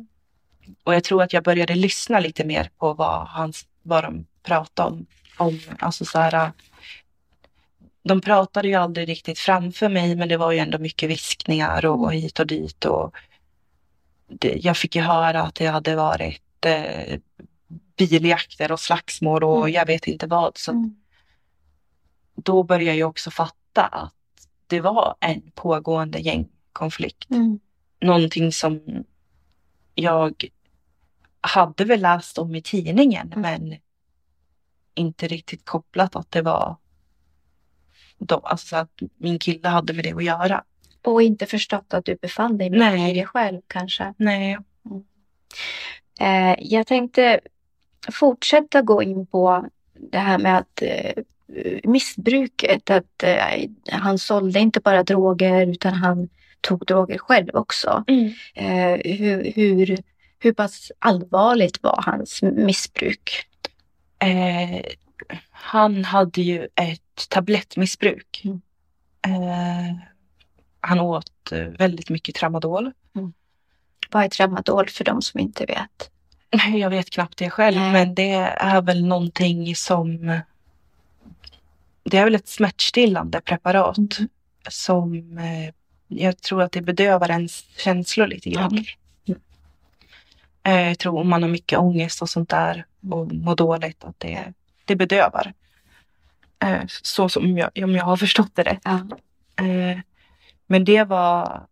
[0.88, 4.88] Och jag tror att jag började lyssna lite mer på vad, hans, vad de pratade
[4.88, 5.06] om.
[5.38, 6.52] om alltså så här,
[8.02, 12.00] de pratade ju aldrig riktigt framför mig men det var ju ändå mycket viskningar och,
[12.00, 12.84] och hit och dit.
[12.84, 13.14] Och
[14.26, 17.18] det, jag fick ju höra att det hade varit eh,
[17.96, 19.72] biljakter och slagsmål och Mm.
[19.72, 20.58] jag vet inte vad.
[20.58, 20.96] Så Mm.
[22.34, 24.14] då började jag också fatta att
[24.66, 27.30] det var en pågående gängkonflikt.
[27.30, 27.60] Mm.
[28.00, 29.04] Någonting som
[29.94, 30.48] jag
[31.40, 33.40] hade väl läst om i tidningen Mm.
[33.40, 33.78] men
[34.94, 36.76] inte riktigt kopplat att det var
[38.18, 40.64] de, alltså så att min kille hade med det att göra.
[41.04, 44.14] Och inte förstått att du befann dig med det själv kanske.
[44.16, 44.58] Nej.
[46.20, 47.40] Eh, jag tänkte
[48.12, 51.22] fortsätta gå in på det här med att eh,
[51.84, 52.90] missbruket.
[52.90, 56.28] Att eh, han sålde inte bara droger utan han
[56.60, 58.04] tog droger själv också.
[58.54, 59.98] Eh, hur, hur,
[60.38, 63.46] hur pass allvarligt var hans missbruk?
[64.18, 64.80] Eh,
[65.50, 68.42] han hade ju ett tablettmissbruk.
[68.44, 68.60] Mm.
[69.26, 69.96] Eh,
[70.80, 72.92] han åt eh, väldigt mycket tramadol.
[74.10, 76.10] Vad är tramadol för de som inte vet?
[76.74, 77.92] Jag vet knappt det själv, Nej.
[77.92, 80.40] men det är väl någonting som...
[82.02, 84.28] Det är väl ett smärtstillande preparat Mm.
[84.70, 85.74] som eh,
[86.08, 88.66] jag tror att det bedövar ens känslor lite grann.
[88.66, 88.98] Okej.
[90.68, 90.80] Mm.
[90.80, 94.20] Eh, jag tror om man har mycket ångest och sånt där och mår dåligt att
[94.20, 94.52] det,
[94.84, 95.52] det bedövar.
[96.58, 98.82] Eh, så som jag, om jag har förstått det rätt.
[98.84, 99.06] Ja.
[99.64, 99.98] Eh,
[100.66, 101.66] men det var...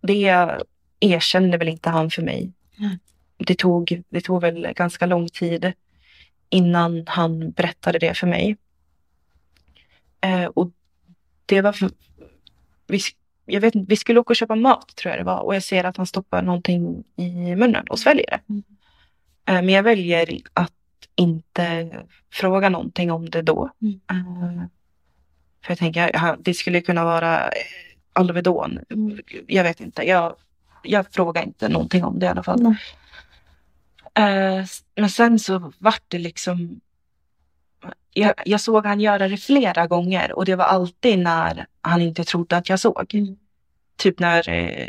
[0.00, 0.56] Det
[1.00, 2.52] erkände väl inte han för mig.
[2.78, 2.98] Mm.
[3.36, 5.72] Det, tog, det tog väl ganska lång tid
[6.50, 8.56] innan han berättade det för mig.
[10.54, 10.70] Och
[11.46, 11.72] det var...
[11.72, 11.90] För,
[12.86, 13.00] vi,
[13.46, 15.62] jag vet inte, vi skulle åka och köpa mat tror jag det var och jag
[15.62, 18.40] ser att han stoppar någonting i munnen och sväljer det.
[18.48, 18.62] Mm.
[19.48, 20.72] Eh, men jag väljer att
[21.16, 21.90] inte
[22.32, 23.70] fråga någonting om det då.
[23.82, 24.00] Mm.
[24.10, 24.66] Eh,
[25.64, 27.52] för jag tänker, det skulle kunna vara eh,
[28.12, 28.78] Alvedon.
[28.90, 29.20] Mm.
[29.46, 30.02] Jag vet inte.
[30.02, 30.36] Jag,
[30.82, 32.74] jag frågar inte någonting om det i alla fall.
[34.14, 36.80] S- men sen så vart det liksom...
[38.12, 42.24] Jag, jag såg han göra det flera gånger och det var alltid när han inte
[42.24, 43.14] trodde att jag såg.
[43.14, 43.36] Mm.
[43.96, 44.88] Typ när eh,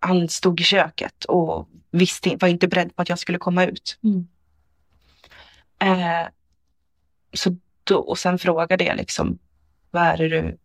[0.00, 3.98] han stod i köket och visste, var inte beredd på att jag skulle komma ut.
[4.02, 4.28] Mm.
[5.78, 6.28] Eh,
[7.32, 9.38] så då, och sen frågade jag liksom,
[9.90, 10.58] vad är det du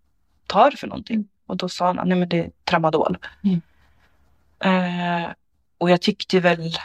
[0.48, 1.16] tar för någonting?
[1.16, 1.28] Mm.
[1.46, 3.18] Och då sa han, nej men det är tramadol.
[3.44, 3.62] Mm.
[4.60, 5.30] Eh,
[5.78, 6.78] och jag tyckte väl,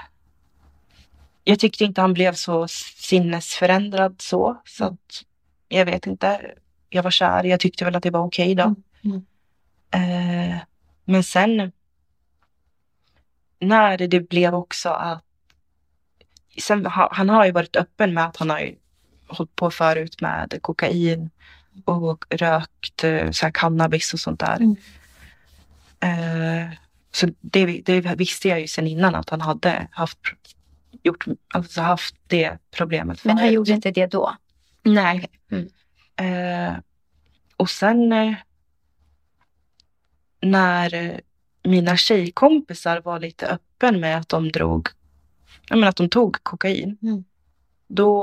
[1.45, 4.63] jag tyckte inte han blev så sinnesförändrad så.
[4.65, 5.25] Så att,
[5.69, 6.55] jag vet inte,
[6.91, 8.75] jag var kär, jag tyckte väl att det var okej då.
[9.05, 9.25] Mm.
[9.91, 10.59] Eh,
[11.05, 11.73] men sen
[13.61, 15.25] när det blev också att
[16.59, 18.75] sen, ha- han har ju varit öppen med att han har ju
[19.29, 21.31] hållit på förut med kokain
[21.85, 24.57] och rökt eh, så här cannabis och sånt där.
[24.57, 24.77] Mm.
[26.01, 26.73] Eh,
[27.13, 30.19] så det, det visste jag ju sedan innan att han hade haft,
[31.03, 31.25] gjort,
[31.55, 33.25] alltså haft det problemet.
[33.25, 34.37] Men han gjorde inte det då?
[34.83, 35.27] Nej.
[35.51, 35.69] Mm.
[36.17, 36.77] Eh,
[37.57, 38.35] och sen eh,
[40.41, 41.21] när
[41.65, 44.89] mina tjejkompisar var lite öppen med att de drog,
[45.69, 46.99] jag menar att de tog kokain.
[47.03, 47.25] Mm.
[47.89, 48.23] Då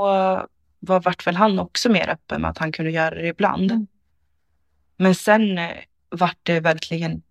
[0.79, 3.71] var vart väl han också mer öppen med att han kunde göra det ibland.
[3.71, 3.87] Mm.
[4.97, 5.71] Men sen eh,
[6.09, 7.21] vart det verkligen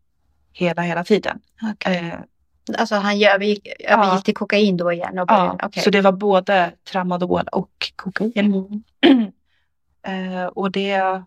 [0.52, 1.40] hela, hela tiden.
[1.72, 2.12] Okay.
[2.68, 4.20] Eh, alltså han övergick, övergick ja.
[4.20, 5.18] till kokain då igen?
[5.18, 5.82] Och ja, okay.
[5.82, 8.32] så det var både tramadol och kokain.
[9.02, 9.32] Mm.
[10.42, 11.22] eh, och det,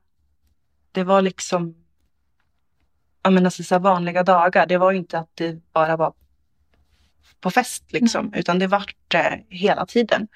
[0.91, 1.75] det var liksom
[3.23, 4.67] jag menar, så vanliga dagar.
[4.67, 6.13] Det var inte att det bara var
[7.39, 8.39] på fest liksom, mm.
[8.39, 10.27] utan det vart det hela tiden.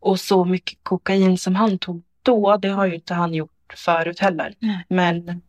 [0.00, 4.18] Och så mycket kokain som han tog då, det har ju inte han gjort förut
[4.18, 4.54] heller.
[4.62, 4.78] Mm.
[4.88, 5.42] Men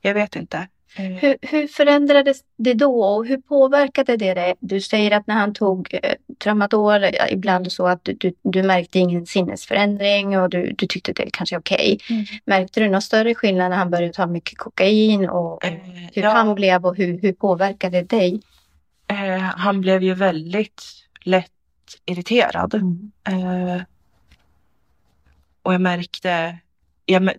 [0.00, 0.68] jag vet inte.
[0.96, 1.04] Eh.
[1.04, 4.54] Hur, hur, förändrades det då och hur påverkade det dig?
[4.60, 8.98] Du säger att när han tog eh, tramadol, ibland så att du, du, du, märkte
[8.98, 11.98] ingen sinnesförändring och du, du tyckte det kanske är okej.
[12.02, 12.16] Okay.
[12.16, 12.26] Mm.
[12.44, 15.72] Märkte du någon större skillnad när han började ta mycket kokain och eh,
[16.12, 16.30] hur ja.
[16.30, 18.42] han blev och hur, hur påverkade det dig?
[19.06, 20.82] Eh, han blev ju väldigt
[21.22, 21.50] lätt
[22.06, 22.74] irriterad.
[22.74, 23.12] Mm.
[23.28, 23.82] Eh,
[25.62, 26.58] och jag märkte,
[27.06, 27.32] jag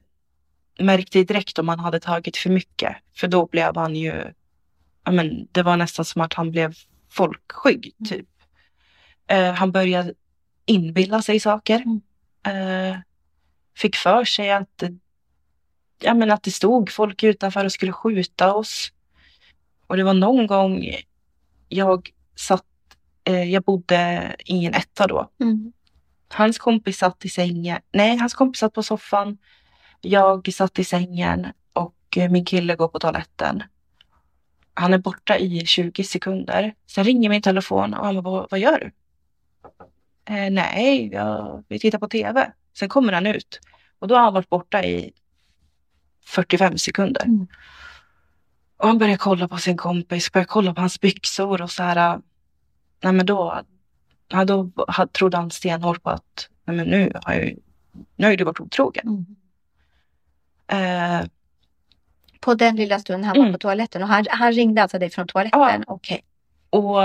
[0.79, 2.95] märkte direkt om han hade tagit för mycket.
[3.15, 4.33] För då blev han ju,
[5.05, 6.73] ja men det var nästan som att han blev
[7.09, 8.09] folkskygg mm.
[8.09, 8.27] typ.
[9.27, 10.13] Eh, han började
[10.65, 11.83] inbilla sig saker.
[11.85, 12.01] Mm.
[12.43, 12.97] Eh,
[13.77, 14.83] fick för sig att,
[16.01, 18.91] ja men att det stod folk utanför och skulle skjuta oss.
[19.87, 20.95] Och det var någon gång
[21.69, 22.65] jag satt,
[23.23, 25.29] eh, jag bodde i en etta då.
[25.41, 25.73] Mm.
[26.29, 29.37] Hans kompis satt i sängen, nej hans kompis satt på soffan
[30.01, 33.63] jag satt i sängen och eh, min kille går på toaletten.
[34.73, 36.75] Han är borta i 20 sekunder.
[36.87, 38.91] Sen ringer min telefon och han bara, vad gör du?
[40.33, 42.51] Eh, nej, jag vill titta på tv.
[42.73, 43.59] Sen kommer han ut
[43.99, 45.11] och då har han varit borta i
[46.25, 47.23] 45 sekunder.
[47.23, 47.47] Mm.
[48.77, 52.21] Och han börjar kolla på sin kompis, börjar kolla på hans byxor och så här.
[53.03, 53.61] Nej men då,
[54.45, 54.71] då
[55.11, 57.55] trodde han stenhårt på att nej men nu har jag
[58.15, 59.07] nu har du varit otrogen.
[59.07, 59.25] Mm.
[60.71, 61.21] Eh,
[62.39, 63.47] på den lilla stunden han mm.
[63.47, 65.83] var på toaletten och han, han ringde alltså dig från toaletten?
[65.87, 65.93] Ja.
[65.93, 66.19] Okay.
[66.69, 67.01] Och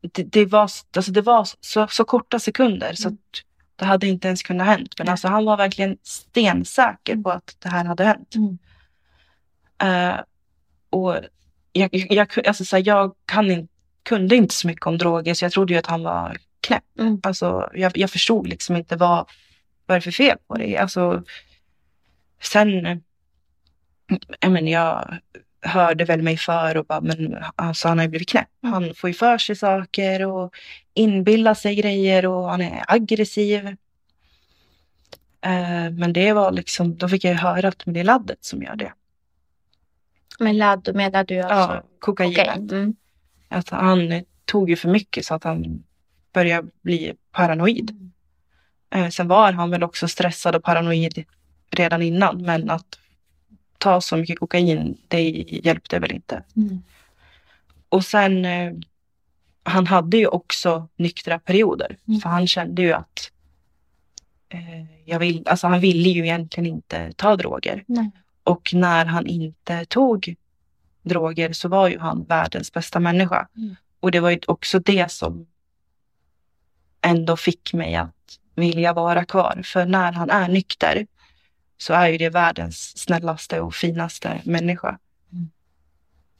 [0.00, 3.18] det, det, var, alltså det var så, så korta sekunder så mm.
[3.76, 4.94] det hade inte ens kunnat hänt.
[4.98, 8.34] Men alltså han var verkligen stensäker på att det här hade hänt.
[8.34, 8.58] Mm.
[9.82, 10.20] Uh,
[10.90, 11.16] och
[11.72, 13.68] jag, jag, alltså så här, jag kan in,
[14.02, 16.84] kunde inte så mycket om droger så jag trodde ju att han var knäpp.
[16.98, 17.20] Mm.
[17.22, 19.28] Alltså, jag, jag förstod liksom inte vad,
[19.86, 20.76] vad är det för fel på det.
[20.76, 21.22] Alltså,
[22.42, 23.02] sen,
[24.40, 25.18] jag, men, jag
[25.62, 28.48] hörde väl mig för och bara, men alltså, han har ju blivit knäpp.
[28.62, 30.54] Han får ju för sig saker och
[30.94, 33.66] inbillar sig grejer och han är aggressiv.
[35.46, 38.62] Uh, men det var liksom, då fick jag ju höra att det är laddet som
[38.62, 38.92] gör det.
[40.38, 41.74] Med ladd menar du alltså?
[41.74, 42.34] Ja, kokain.
[42.34, 42.70] kokain.
[42.70, 42.96] Mm.
[43.48, 45.84] Att han tog ju för mycket så att han
[46.32, 47.90] började bli paranoid.
[47.90, 49.04] Mm.
[49.04, 51.24] Uh, sen var han väl också stressad och paranoid
[51.70, 52.42] redan innan.
[52.42, 52.98] Men att
[53.78, 55.30] ta så mycket kokain, det
[55.64, 56.42] hjälpte väl inte.
[56.56, 56.82] Mm.
[57.88, 58.72] Och sen, eh,
[59.62, 61.96] han hade ju också nyktra perioder.
[62.08, 62.20] Mm.
[62.20, 63.30] För han kände ju att
[64.48, 67.84] eh, jag vill, alltså han ville ju egentligen inte ta droger.
[67.86, 68.10] Nej.
[68.44, 70.34] Och när han inte tog
[71.02, 73.48] droger så var ju han världens bästa människa.
[73.56, 73.76] Mm.
[74.00, 75.46] Och det var ju också det som
[77.00, 79.62] ändå fick mig att vilja vara kvar.
[79.64, 81.06] För när han är nykter
[81.80, 84.98] så är ju det världens snällaste och finaste människa.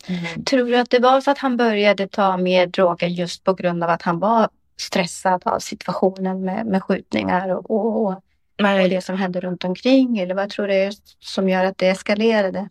[0.07, 0.45] Mm.
[0.45, 3.85] Tror du att det var så att han började ta mer droger just på grund
[3.85, 8.13] av att han var stressad av situationen med, med skjutningar och, och, och,
[8.59, 10.19] och det som hände runt omkring?
[10.19, 12.69] Eller vad tror du är som gör att det eskalerade?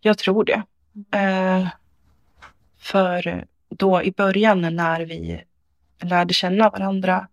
[0.00, 0.62] Jag tror det.
[1.18, 1.68] Eh,
[2.78, 5.42] för då i början när vi
[6.02, 7.28] lärde känna varandra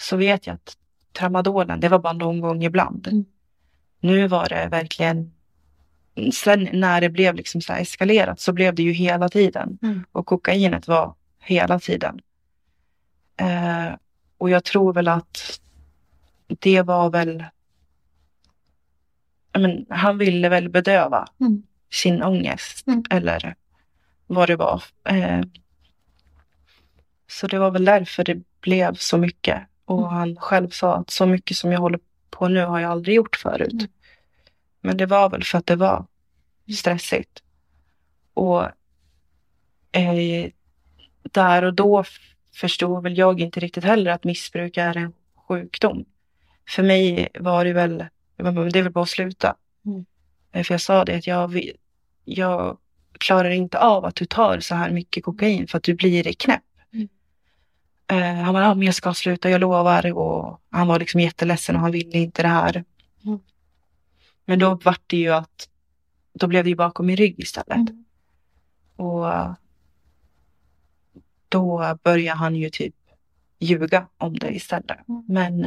[0.00, 0.76] så vet jag att
[1.12, 3.06] tramadolen, det var bara någon gång ibland.
[3.06, 3.24] Mm.
[4.06, 5.32] Nu var det verkligen
[6.32, 9.78] Sen när det blev liksom så eskalerat så blev det ju hela tiden.
[9.82, 10.04] Mm.
[10.12, 12.20] Och kokainet var hela tiden.
[13.36, 13.94] Eh,
[14.38, 15.60] och jag tror väl att
[16.46, 17.44] det var väl...
[19.58, 21.62] Men, han ville väl bedöva mm.
[21.90, 23.04] sin ångest mm.
[23.10, 23.54] eller
[24.26, 24.82] vad det var.
[25.04, 25.40] Eh,
[27.30, 29.62] så det var väl därför det blev så mycket.
[29.84, 30.12] Och mm.
[30.12, 33.36] han själv sa att så mycket som jag håller på nu har jag aldrig gjort
[33.36, 33.90] förut.
[34.86, 36.06] Men det var väl för att det var
[36.78, 37.42] stressigt.
[38.34, 38.64] Och
[39.92, 40.50] eh,
[41.22, 42.04] där och då
[42.54, 45.12] förstod väl jag inte riktigt heller att missbruk är en
[45.48, 46.04] sjukdom.
[46.68, 47.98] För mig var det väl,
[48.36, 49.56] det är väl bara att sluta.
[49.86, 50.04] Mm.
[50.52, 51.60] Eh, För jag sa det att jag,
[52.24, 52.78] jag
[53.18, 56.62] klarar inte av att du tar så här mycket kokain för att du blir knäpp.
[56.92, 57.08] Mm.
[58.06, 60.12] Eh, han bara, ja, men jag ska sluta, jag lovar.
[60.12, 62.84] Och han var liksom jätteledsen och han ville inte det här.
[63.24, 63.40] Mm.
[64.46, 65.68] Men då vart det ju att,
[66.32, 67.76] då blev det ju bakom min rygg istället.
[67.76, 68.04] Mm.
[68.96, 69.56] Och
[71.48, 72.94] då började han ju typ
[73.58, 75.08] ljuga om det istället.
[75.08, 75.24] Mm.
[75.28, 75.64] Men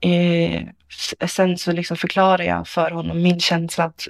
[0.00, 0.68] eh,
[1.28, 4.08] sen så liksom förklarar jag för honom min känsla att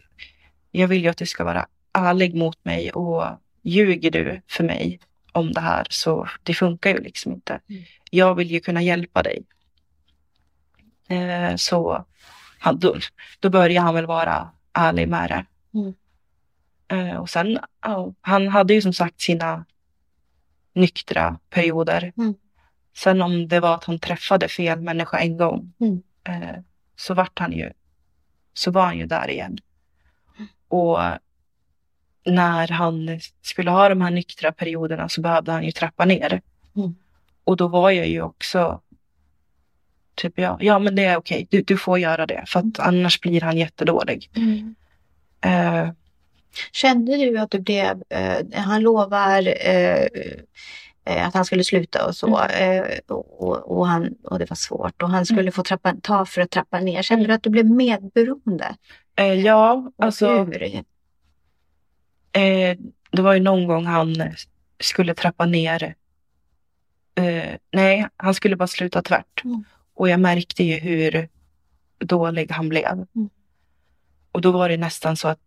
[0.70, 3.24] jag vill ju att du ska vara ärlig mot mig och
[3.62, 5.00] ljuger du för mig
[5.33, 7.61] om det här så det funkar ju liksom inte.
[7.68, 7.83] Mm.
[8.11, 9.42] Jag vill ju kunna hjälpa dig.
[11.09, 12.04] Eh, så
[12.61, 12.96] han, då,
[13.40, 15.46] då börjar han väl vara ärlig med det.
[15.79, 15.94] Mm.
[16.88, 19.64] Eh, och sen, ja, han hade ju som sagt sina
[20.75, 22.12] nyktra perioder.
[22.16, 22.35] Mm.
[22.96, 26.03] Sen om det var att han träffade fel människa en gång Mm.
[26.25, 26.57] eh,
[26.96, 27.73] så vart han ju,
[28.55, 29.59] så var han ju där igen.
[30.68, 30.99] Och
[32.25, 36.40] när han skulle ha de här nyktra perioderna så behövde han ju trappa ner.
[36.77, 36.94] Mm.
[37.44, 38.81] Och då var jag ju också
[40.20, 43.20] typ ja, ja men det är okej, du, du får göra det för att annars
[43.20, 44.30] blir han jättedålig.
[44.37, 44.74] Mm.
[45.44, 45.92] Eh,
[46.72, 50.06] Kände du att du blev, eh, han lovar eh,
[51.04, 52.85] eh, att han skulle sluta och så Mm.
[52.85, 56.40] eh, och, och, han, och det var svårt och han skulle få trappa, ta för
[56.40, 57.02] att trappa ner.
[57.02, 58.76] Kände du att du blev medberoende?
[59.16, 60.44] eh, ja, Och alltså
[63.12, 64.16] det var ju någon gång han
[64.80, 65.94] skulle trappa ner.
[67.72, 69.44] Nej, han skulle bara sluta tvärt.
[69.44, 69.64] Mm.
[70.00, 71.28] Och jag märkte ju hur
[71.98, 72.92] dålig han blev.
[72.92, 73.28] Mm.
[74.32, 75.38] Och då var det nästan så att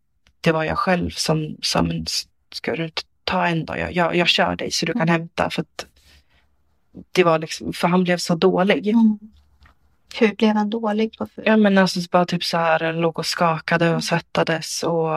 [0.42, 2.06] det var jag själv som, som
[2.52, 2.90] ska du
[3.24, 3.78] ta en då?
[3.78, 5.12] Jag, jag, jag kör dig så du kan Mm.
[5.14, 5.50] hämta.
[5.50, 5.66] För
[7.12, 8.88] det var liksom, för han blev så dålig.
[8.88, 9.20] Mm.
[10.20, 11.18] Hur blev han dålig?
[11.18, 11.28] På.
[11.46, 15.10] Ja men alltså bara typ så här låg och skakade och svettades och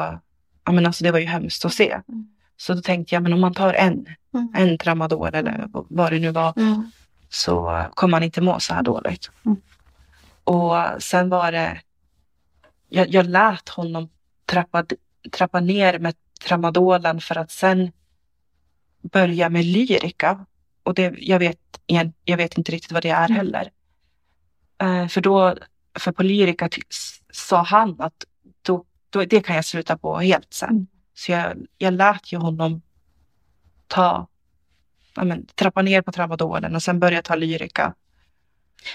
[0.65, 1.91] ja men alltså det var ju hemskt att se.
[1.91, 2.29] Mm.
[2.57, 4.53] Så då tänkte jag men om man tar en, Mm.
[4.55, 6.91] en tramadol eller vad det nu var Mm.
[7.29, 9.31] Så kommer man inte må så här dåligt.
[9.45, 9.61] Mm.
[10.45, 11.81] Och sen var det,
[12.89, 14.09] jag, jag lät honom
[14.47, 14.85] trappa,
[15.33, 17.93] trappa ner med tramadolen för att sen
[19.03, 20.47] börja med lyrika.
[20.83, 21.59] Och det, jag, vet,
[22.25, 23.37] jag vet inte riktigt vad det är Mm.
[23.37, 23.71] heller.
[24.79, 25.57] Eh, för då,
[25.99, 26.69] för på lyrika
[27.33, 28.25] sa han att
[28.63, 30.71] då, då, det kan jag sluta på helt sen.
[30.71, 30.87] Mm.
[31.15, 32.83] Så jag, jag lät ju honom
[33.87, 34.27] ta,
[35.25, 37.95] men, trappa ner på tramadolen och sen börja ta lyrika.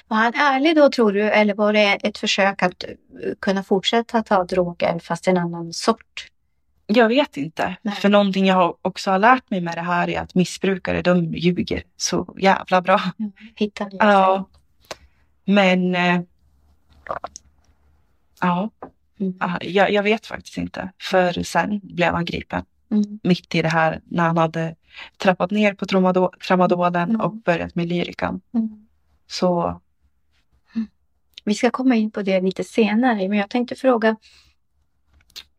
[0.08, 2.90] Var han ärlig då tror du eller var det ett försök att eh,
[3.40, 6.28] kunna fortsätta ta droger fast en annan sort?
[6.88, 7.76] Jag vet inte.
[7.82, 7.96] Nej.
[7.96, 11.84] För någonting jag också har lärt mig med det här är att missbrukare, de ljuger
[11.98, 13.02] så jävla bra.
[13.56, 14.50] Hittar ni Ja.
[15.46, 16.22] Men eh,
[18.42, 18.70] ja,
[19.22, 19.34] Mm.
[19.40, 20.92] ja, jag, jag vet faktiskt inte.
[21.02, 23.20] För sen blev han gripen Mm.
[23.24, 24.76] mitt i det här när han hade
[25.18, 27.22] trappat ner på tramado- tramadolen Mm.
[27.22, 28.42] och börjat med lyrikan.
[28.54, 28.88] Mm.
[29.28, 29.82] Så
[31.46, 34.16] Vi ska komma in på det lite senare, men jag tänkte fråga.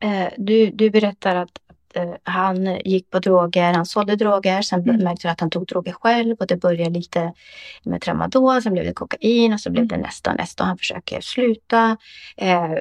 [0.01, 4.81] Eh, du, du berättar att, att eh, han gick på droger, han sålde droger, sen
[4.89, 4.97] Mm.
[5.05, 7.33] märkte du att han tog droger själv och det började lite
[7.85, 10.05] med tramadol, sen blev det kokain och så blev det Mm.
[10.07, 11.97] nästa och nästa och han försöker sluta.
[12.37, 12.73] Eh,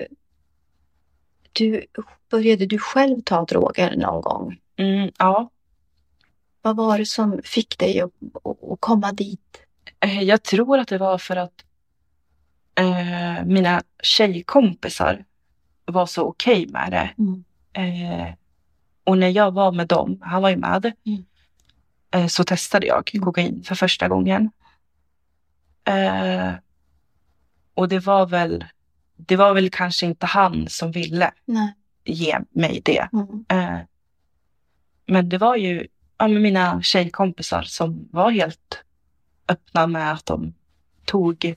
[1.54, 1.86] du,
[2.30, 4.60] började du själv ta droger någon gång?
[4.78, 5.50] mm, ja,
[6.62, 8.12] Vad var det som fick dig att,
[8.72, 9.64] att, komma dit?
[10.00, 11.66] Eh, Jag tror att det var för att
[12.76, 15.26] eh, mina tjejkompisar
[15.86, 17.14] var så okej med det.
[17.18, 17.44] Mm.
[17.74, 18.34] Eh,
[19.04, 21.26] och när jag var med dem, han var ju med, Mm.
[22.12, 24.52] eh, så testade jag kokain för första gången.
[25.84, 26.52] Eh,
[27.74, 28.66] och det var väl,
[29.26, 31.74] det var väl kanske inte han som ville Nej.
[32.04, 33.10] ge mig det.
[33.14, 33.46] Mm.
[33.50, 33.80] Eh,
[35.06, 38.84] men det var ju ja, mina tjejkompisar som var helt
[39.48, 40.54] öppna med att de
[41.06, 41.56] tog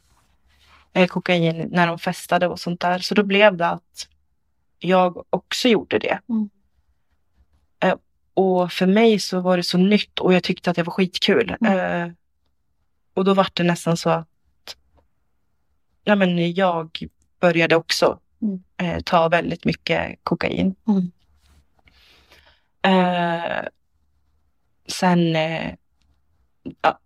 [0.93, 2.99] eh, kokain när de festade och sånt där.
[2.99, 4.09] Så då blev det att
[4.79, 6.19] jag också gjorde det.
[6.29, 6.51] Mm.
[7.81, 7.97] Eh,
[8.35, 11.57] och för mig så var det så nytt och jag tyckte att det var skitkul.
[11.61, 11.79] Mm.
[11.79, 12.13] Eh,
[13.15, 14.29] och då var det nästan så att
[16.05, 17.09] ja, men jag
[17.41, 18.63] började också Mm.
[18.77, 20.75] eh, ta väldigt mycket kokain.
[20.89, 21.11] Mm.
[22.83, 23.67] Eh,
[24.87, 25.75] sen, eh,
[26.83, 26.99] ja,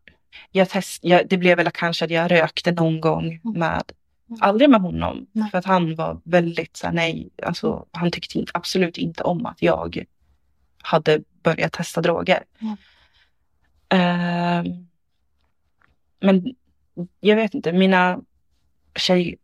[0.50, 3.58] jag test, jag, det blev väl kanske att jag rökte någon gång Mm.
[3.58, 3.82] med,
[4.40, 5.26] aldrig med honom.
[5.32, 5.50] Nej.
[5.50, 9.62] För att han var väldigt så här, nej, alltså han tyckte absolut inte om att
[9.62, 10.04] jag
[10.82, 12.44] hade börjat testa droger.
[12.60, 12.76] Mm.
[13.88, 14.72] Eh,
[16.20, 16.54] men
[17.20, 18.20] jag vet inte, mina
[18.96, 19.36] tjej,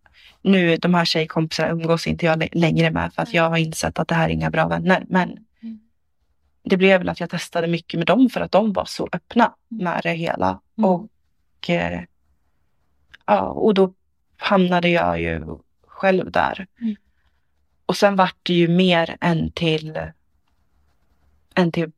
[0.43, 3.99] nu de här tjejkompisarna umgås inte jag lä- längre med för att jag har insett
[3.99, 5.05] att det här är inga bra vänner.
[5.09, 5.81] Men Mm.
[6.63, 9.55] det blev väl att jag testade mycket med dem för att de var så öppna
[9.69, 10.61] med det hela.
[10.79, 10.91] Mm.
[10.91, 11.09] Och,
[11.71, 12.01] eh,
[13.27, 13.95] ja, och då
[14.37, 16.67] hamnade jag ju själv där.
[16.81, 16.97] Mm.
[17.87, 19.99] Och sen vart det ju mer än till,
[21.55, 21.93] än till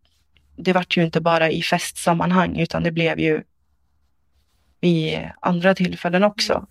[0.56, 3.42] det vart ju inte bara i festsammanhang utan det blev ju
[4.80, 6.66] vid andra tillfällen också.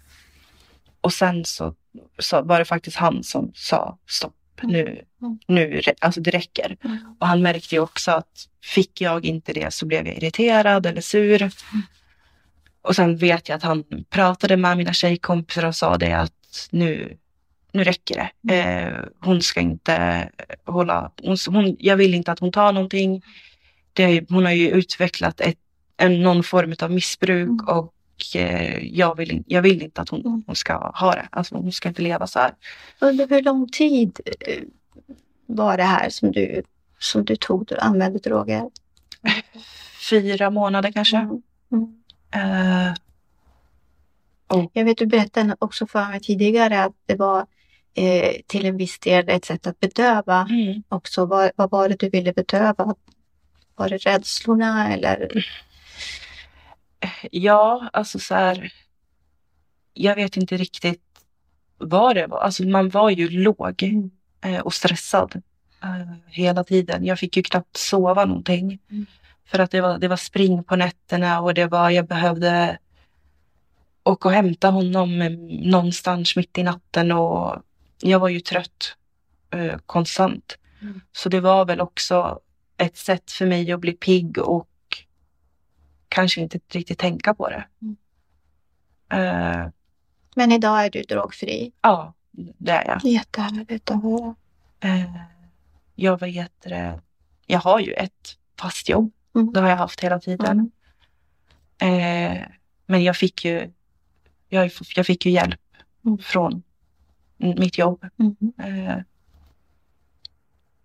[1.06, 1.74] Och sen så,
[2.20, 5.40] så var det faktiskt han som sa stopp nu, Mm.
[5.48, 6.78] nu, alltså det räcker.
[6.84, 6.98] Mm.
[7.20, 11.02] Och han märkte ju också att fick jag inte det så blev jag irriterad eller
[11.02, 11.52] sur.
[12.82, 17.18] Och sen vet jag att han pratade med mina tjejkompisar och sa det att nu,
[17.72, 18.56] nu räcker det.
[18.60, 20.30] Eh, hon ska inte
[20.66, 23.22] hålla, hon, hon, jag vill inte att hon tar någonting.
[23.94, 25.60] Det, hon har ju utvecklat ett,
[25.98, 27.90] en, någon form av missbruk Mm.
[28.16, 30.44] Och eh, jag, vill, jag vill inte att hon, Mm.
[30.48, 31.28] hon ska ha det.
[31.32, 32.54] Alltså hon ska inte leva så här.
[33.00, 34.64] Under hur lång tid eh,
[35.46, 36.64] var det här som du,
[37.00, 38.70] som du tog, du använde droger?
[40.10, 41.18] Fyra månader kanske.
[41.18, 41.42] Mm.
[42.34, 42.88] Mm.
[42.88, 42.94] Eh,
[44.74, 47.46] Jag vet du berättade också för mig tidigare att det var
[47.94, 50.84] eh, till en viss del ett sätt att bedöva mm.
[50.90, 51.26] också.
[51.26, 52.96] Vad, vad var det du ville bedöva?
[53.76, 55.46] Var det rädslorna eller?
[57.32, 58.74] Ja, alltså så här.
[59.94, 61.02] Jag vet inte riktigt
[61.78, 62.40] vad det var.
[62.40, 64.12] Alltså man var ju låg Mm.
[64.42, 65.42] eh, och stressad
[65.84, 67.06] eh, hela tiden.
[67.06, 68.80] Jag fick ju knappt sova någonting.
[68.92, 69.06] Mm.
[69.46, 72.78] För att det var, det var spring på nätterna och det var, jag behövde
[74.04, 75.32] åka och hämta honom eh,
[75.72, 77.62] någonstans mitt i natten och
[78.02, 78.96] jag var ju trött
[79.52, 80.58] eh, konstant.
[80.82, 81.02] Mm.
[81.12, 82.40] Så det var väl också
[82.78, 84.68] ett sätt för mig att bli pigg och
[86.16, 87.66] kanske inte riktigt tänka på det.
[87.82, 87.96] Mm.
[89.10, 89.70] Eh,
[90.36, 91.72] Men idag är du drogfri.
[91.82, 93.04] ja, det är jag.
[93.12, 94.36] Jättehärligt att höra.
[94.80, 95.16] Eh,
[95.96, 97.02] jag vet det.
[97.46, 99.12] Jag har ju ett fast jobb.
[99.36, 99.54] Mm.
[99.54, 100.72] Det har jag haft hela tiden.
[101.80, 102.32] Mm.
[102.38, 102.48] Eh,
[102.86, 103.72] men jag fick ju,
[104.50, 105.60] jag, jag fick ju hjälp
[106.06, 106.18] Mm.
[106.18, 106.64] från
[107.38, 108.06] mitt jobb.
[108.20, 109.04] Mm.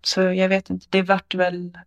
[0.03, 1.77] Så jag vet inte, det vart väl,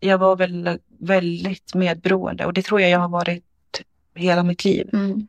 [0.00, 3.44] jag var väl väldigt medberoende och det tror jag jag har varit
[4.14, 4.90] hela mitt liv.
[4.92, 5.28] Mm.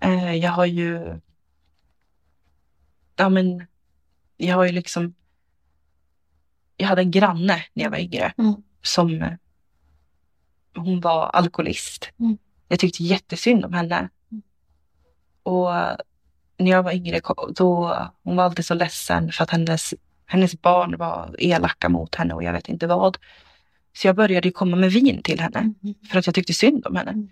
[0.00, 1.20] Eh, jag har ju,
[3.16, 3.66] ja men,
[4.36, 5.14] jag har ju liksom,
[6.76, 8.54] jag hade en granne när jag var yngre Mm.
[8.82, 9.36] som,
[10.76, 12.10] hon var alkoholist.
[12.18, 12.38] Mm.
[12.68, 14.08] Jag tyckte jättesynd om henne.
[14.30, 14.42] Mm.
[15.42, 15.70] Och
[16.56, 17.20] när jag var yngre,
[17.54, 19.94] då, hon var alltid så ledsen för att hennes,
[20.26, 23.16] hennes barn var elaka mot henne och jag vet inte vad.
[23.92, 25.94] Så jag började komma med vin till henne Mm.
[26.10, 27.10] för att jag tyckte synd om henne.
[27.10, 27.28] Mm.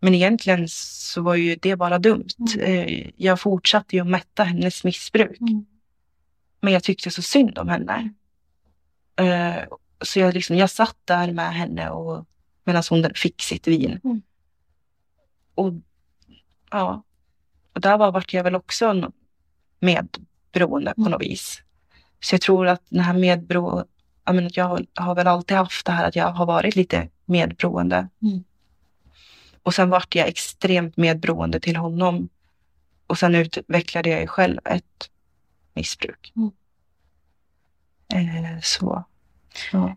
[0.00, 2.28] Men egentligen så var ju det bara dumt.
[2.54, 2.64] Mm.
[2.88, 5.40] Eh, Jag fortsatte ju att mätta hennes missbruk.
[5.40, 5.66] Mm.
[6.60, 8.14] Men jag tyckte så synd om henne.
[9.16, 9.64] Eh,
[10.00, 12.26] Så jag, liksom, jag satt där med henne och
[12.64, 14.00] medan hon fick sitt vin.
[14.04, 14.22] Mm.
[15.54, 15.72] Och
[16.70, 17.02] ja,
[17.72, 19.12] och där var, vart jag väl också en
[19.80, 21.10] medberoende på Mm.
[21.12, 21.62] något vis.
[22.20, 23.84] Så jag tror att den här medbero,
[24.28, 27.08] jag, menar, jag har, har väl alltid haft det här att jag har varit lite
[27.24, 28.08] medberoende.
[28.22, 28.44] Mm.
[29.62, 32.28] Och sen vart jag extremt medberoende till honom.
[33.06, 35.10] Och sen utvecklade jag ju själv ett
[35.74, 36.32] missbruk.
[36.36, 36.50] Mm.
[38.14, 39.04] Eh, så.
[39.72, 39.96] Ja.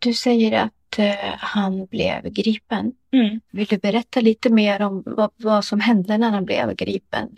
[0.00, 2.92] Du säger att eh, han blev gripen.
[3.12, 3.40] Mm.
[3.50, 7.36] Vill du berätta lite mer om vad, vad som hände när han blev gripen?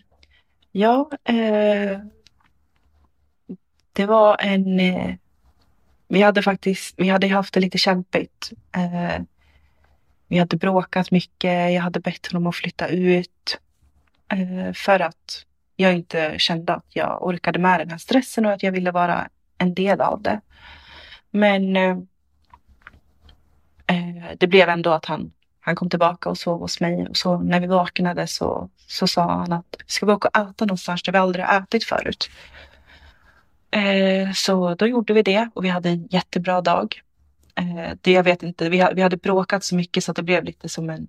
[0.73, 2.01] Ja, eh,
[3.93, 4.81] det var en...
[6.13, 8.53] Vi hade faktiskt vi hade haft det lite kämpigt.
[8.77, 9.23] Eh,
[10.29, 11.73] vi hade bråkat mycket.
[11.73, 13.59] Jag hade bett honom att flytta ut.
[14.33, 15.47] Eh, för att
[15.77, 19.29] jag inte kände att jag orkade med den här stressen och att jag ville vara
[19.59, 20.41] en del av det.
[21.31, 21.99] Men eh,
[23.87, 27.09] eh, det blev ändå att han, han kom tillbaka och sov hos mig.
[27.09, 30.65] Och så när vi vaknade så, så sa han att ska vi åka och äta
[30.65, 32.31] någonstans där vi aldrig har ätit förut?
[33.73, 37.03] Eh, så då gjorde vi det och vi hade en jättebra dag.
[37.55, 40.23] Eh, det jag vet inte, vi, ha- vi hade bråkat så mycket så att det
[40.23, 41.09] blev lite som en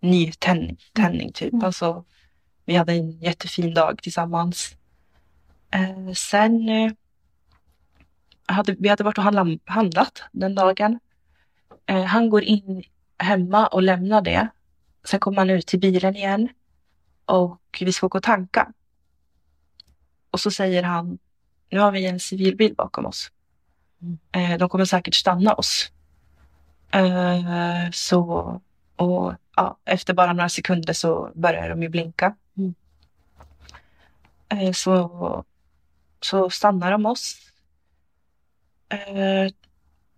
[0.00, 1.52] ny tändning, tändning typ.
[1.52, 1.64] Mm.
[1.64, 2.04] Alltså,
[2.64, 4.76] vi hade en jättefin dag tillsammans.
[5.70, 6.92] Eh, sen eh,
[8.46, 10.98] hade vi hade varit och handla, handlat den dagen.
[11.86, 12.82] Eh, han går in
[13.18, 14.48] hemma och lämnar det.
[15.04, 16.48] Sen kommer han ut till bilen igen
[17.24, 18.72] och vi ska åka och tanka.
[20.30, 21.18] Och så säger han,
[21.70, 23.30] nu har vi en civilbil bakom oss.
[24.32, 25.92] Eh, de kommer säkert stanna oss.
[26.90, 28.60] Eh, så,
[28.96, 32.36] och ja, efter bara några sekunder så börjar de ju blinka.
[32.56, 32.74] Mm.
[34.48, 35.44] Eh, så,
[36.20, 37.36] så stannar de oss.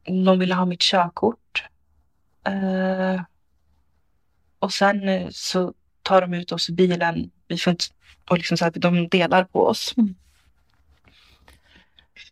[0.05, 1.65] De ville ha mitt körkort.
[4.59, 7.31] Och sen så tar de ut oss i bilen.
[7.49, 7.85] Vi får inte,
[8.31, 9.95] och liksom så här, de delar på oss.
[9.97, 10.15] Mm.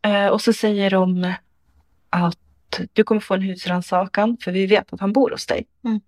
[0.07, 1.35] Eh, och så säger de
[2.11, 2.39] att
[2.93, 5.67] du kommer få en husrannsakan för vi vet att han bor hos dig.
[5.85, 6.01] Mm.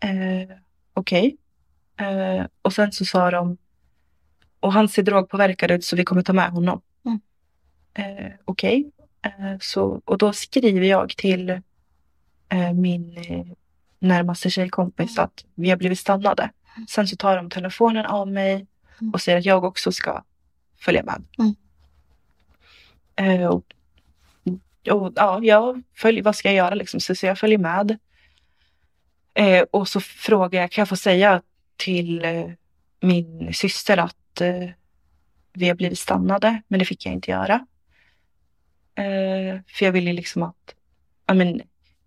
[0.00, 0.56] Eh,
[0.94, 1.36] Okej.
[1.96, 3.56] Eh, och sen så sa de
[4.60, 6.80] och han ser drogpåverkad ut så vi kommer ta med honom.
[7.04, 7.20] Mm.
[7.94, 8.90] Eh, Okej.
[9.22, 11.50] Eh, så, och då skriver jag till
[12.48, 13.18] eh, min
[13.98, 16.50] närmaste tjejkompis att vi har blivit stannade.
[16.88, 18.66] Sen så tar de telefonen av mig
[19.00, 19.12] Mm.
[19.12, 20.24] och säger att jag också ska
[20.80, 21.24] följa med.
[21.38, 21.54] Mm.
[23.22, 23.64] Eh, och,
[24.90, 27.00] och, ja, jag följer, vad ska jag göra liksom?
[27.00, 27.98] Så, så jag följer med.
[29.34, 31.42] Eh, och så frågar jag, kan jag få säga
[31.76, 32.50] till eh,
[33.00, 34.70] min syster att eh,
[35.52, 36.62] vi har blivit stannade?
[36.68, 37.66] Men det fick jag inte göra.
[38.94, 40.74] Eh, för jag ville liksom att,
[41.26, 41.62] ja men,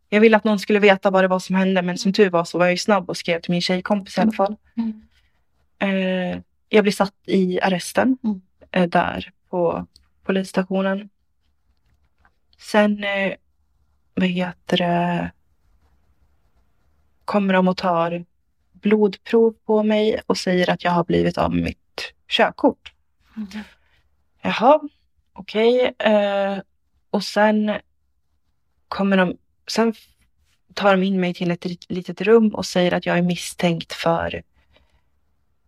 [0.09, 2.43] jag ville att någon skulle veta vad det var som hände men som tur var
[2.43, 4.55] så var jag ju snabb och skrev till min tjejkompis i alla fall.
[4.78, 5.01] Mm.
[5.80, 8.89] Eh, jag blir satt i arresten Mm.
[8.89, 9.88] där på
[10.26, 11.09] polisstationen.
[12.57, 13.34] Sen, eh,
[14.13, 15.32] vad heter det,
[17.26, 18.26] kommer de och tar
[18.71, 22.93] blodprov på mig och säger att jag har blivit av med mitt körkort.
[23.38, 23.47] Mm.
[24.41, 24.80] Jaha,
[25.34, 25.95] okej.
[25.99, 26.59] Eh,
[27.09, 27.80] och sen
[28.88, 29.93] kommer de, sen
[30.73, 33.93] tar de in mig till ett lit- litet rum och säger att jag är misstänkt
[33.93, 34.43] för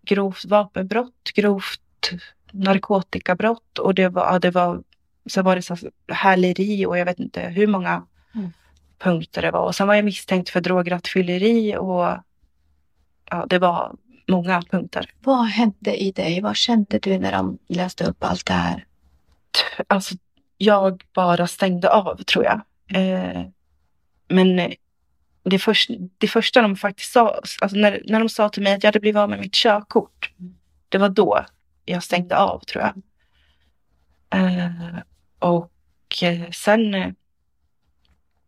[0.01, 1.81] grovt vapenbrott, grovt
[2.51, 4.83] narkotikabrott och det var, det var
[5.25, 5.77] så var det så
[6.07, 8.51] häleri och jag vet inte hur många Mm.
[8.97, 9.61] punkter det var.
[9.61, 12.17] Och sen var jag misstänkt för drograttfylleri och
[13.29, 13.95] ja, det var
[14.27, 15.09] många punkter.
[15.23, 16.41] Vad hände i dig?
[16.41, 18.85] Vad kände du när de läste upp allt det här?
[19.87, 20.15] Alltså,
[20.57, 22.61] jag bara stängde av tror jag.
[22.87, 23.43] Eh,
[24.27, 24.71] men eh,
[25.43, 28.83] det, först, det första de faktiskt sa, alltså när, när de sa till mig att
[28.83, 30.31] jag hade blivit av med mitt körkort,
[30.89, 31.45] det var då
[31.88, 33.01] jag stängde av tror jag.
[34.29, 34.97] Eh,
[35.39, 35.71] och
[36.23, 37.11] eh, sen, eh,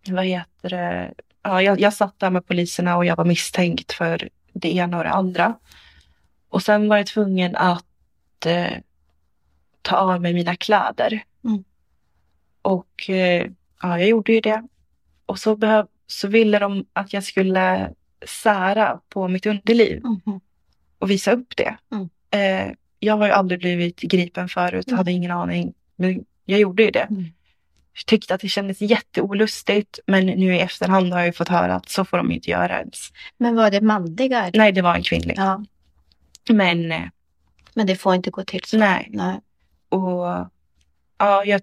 [0.09, 1.13] vad heter det,
[1.43, 5.03] ja, jag, jag satt där med poliserna och jag var misstänkt för det ena och
[5.03, 5.59] det andra.
[6.49, 8.73] Och sen var jag tvungen att eh,
[9.81, 11.23] ta av mig mina kläder.
[11.43, 11.63] Mm.
[12.61, 13.47] Och eh,
[13.81, 14.67] ja, jag gjorde ju det.
[15.25, 17.93] Och så, behöv, så ville de att jag skulle
[18.27, 20.39] sära på mitt underliv Mhm.
[20.99, 21.77] och visa upp det.
[21.91, 22.09] Mm.
[22.31, 24.97] Eh, jag har ju aldrig blivit gripen förut, Mm.
[24.97, 25.73] hade ingen aning.
[25.95, 26.99] Men jag gjorde ju det.
[27.09, 27.25] Mm.
[28.05, 31.89] Tyckte att det kändes jätteolustigt men nu i efterhand har jag ju fått höra att
[31.89, 33.09] så får de inte göra ens.
[33.37, 34.51] Men var det manliga?
[34.53, 35.33] Nej, det var en kvinnlig.
[35.37, 35.65] Ja,
[36.49, 37.01] Men eh,
[37.73, 38.77] men det får inte gå till så.
[38.77, 39.07] nej.
[39.11, 39.39] Nej.
[39.89, 40.25] Och
[41.17, 41.61] ja, jag,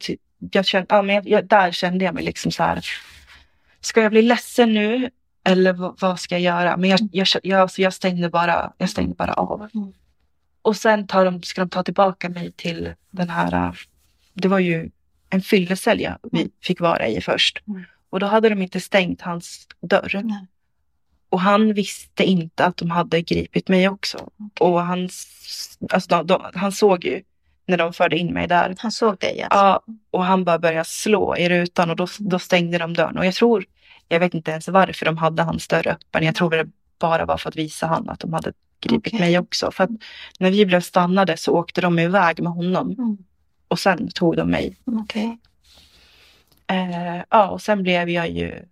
[0.53, 2.87] jag kände, ja, men jag, jag, där kände jag mig liksom så här.
[3.81, 5.11] Ska jag bli ledsen nu?
[5.45, 6.77] Eller vad ska jag göra?
[6.77, 9.69] Men jag, jag, jag, alltså jag, stängde, bara, jag stängde bara av.
[9.75, 9.93] Mm.
[10.67, 13.73] Och sen tar de, ska de ta tillbaka mig till den här, äh,
[14.35, 14.91] det var ju
[15.31, 16.51] en fyllecell jag, vi Mm.
[16.63, 17.63] fick vara i först.
[17.69, 17.85] Mm.
[18.11, 20.21] Och då hade de inte stängt hans dörr.
[20.25, 20.47] Nej.
[21.29, 24.31] Och han visste inte att de hade gripit mig också.
[24.61, 25.09] Och han,
[25.91, 27.23] alltså de, de, han såg ju
[27.67, 28.75] när de förde in mig där.
[28.79, 29.59] Han såg dig alltså?
[29.59, 33.19] Ja, och han bara började slå i rutan och då, då stängde de dörren.
[33.19, 33.65] Och jag tror,
[34.09, 36.25] jag vet inte ens varför de hade hans dörr öppen.
[36.25, 36.67] Jag tror det
[36.99, 39.21] bara var för att visa han att de hade gripit Okej.
[39.21, 39.71] mig också.
[39.71, 39.89] För
[40.39, 43.17] när vi blev stannade så åkte de iväg med honom Mm.
[43.69, 44.77] och sen tog de mig.
[44.85, 45.39] Okej.
[46.67, 48.65] Eh, ja, och sen blev jag ju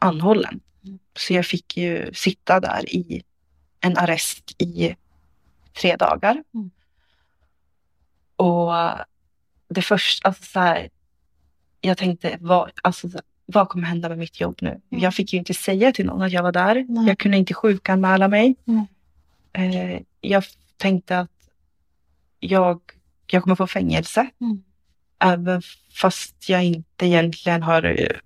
[0.00, 0.60] anhållen.
[0.84, 0.98] Mm.
[1.16, 3.22] Så jag fick ju sitta där i
[3.80, 4.96] en arrest i
[5.80, 6.42] tre dagar.
[6.54, 6.70] Mm.
[8.36, 8.72] Och
[9.68, 10.88] det första, alltså så här,
[11.80, 13.08] jag tänkte, vad, alltså,
[13.52, 14.68] vad kommer hända med mitt jobb nu?
[14.68, 15.02] Mm.
[15.02, 16.86] Jag fick ju inte säga till någon att jag var där.
[16.88, 17.06] Nej.
[17.06, 18.56] Jag kunde inte sjukanmäla mig.
[18.66, 18.86] Mm.
[19.52, 20.44] Eh, jag
[20.76, 21.30] tänkte att
[22.40, 22.80] jag,
[23.26, 24.30] jag kommer få fängelse.
[24.40, 24.62] Mm.
[25.20, 28.16] Även fast jag inte egentligen har eh,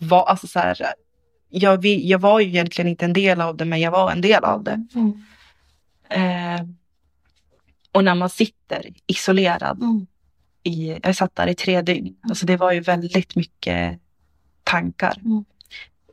[0.00, 0.76] var, alltså så här,
[1.48, 4.20] jag, vi- jag var ju egentligen inte en del av det, men jag var en
[4.20, 4.86] del av det.
[4.94, 5.22] Mm.
[6.08, 6.66] Eh,
[7.92, 10.06] och när man sitter isolerad Mm.
[10.62, 14.00] i, jag satt där i tre dygn, alltså det var ju väldigt mycket
[14.66, 15.14] tankar.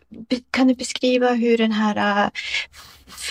[0.10, 2.30] Be- Kan du beskriva hur den här, äh,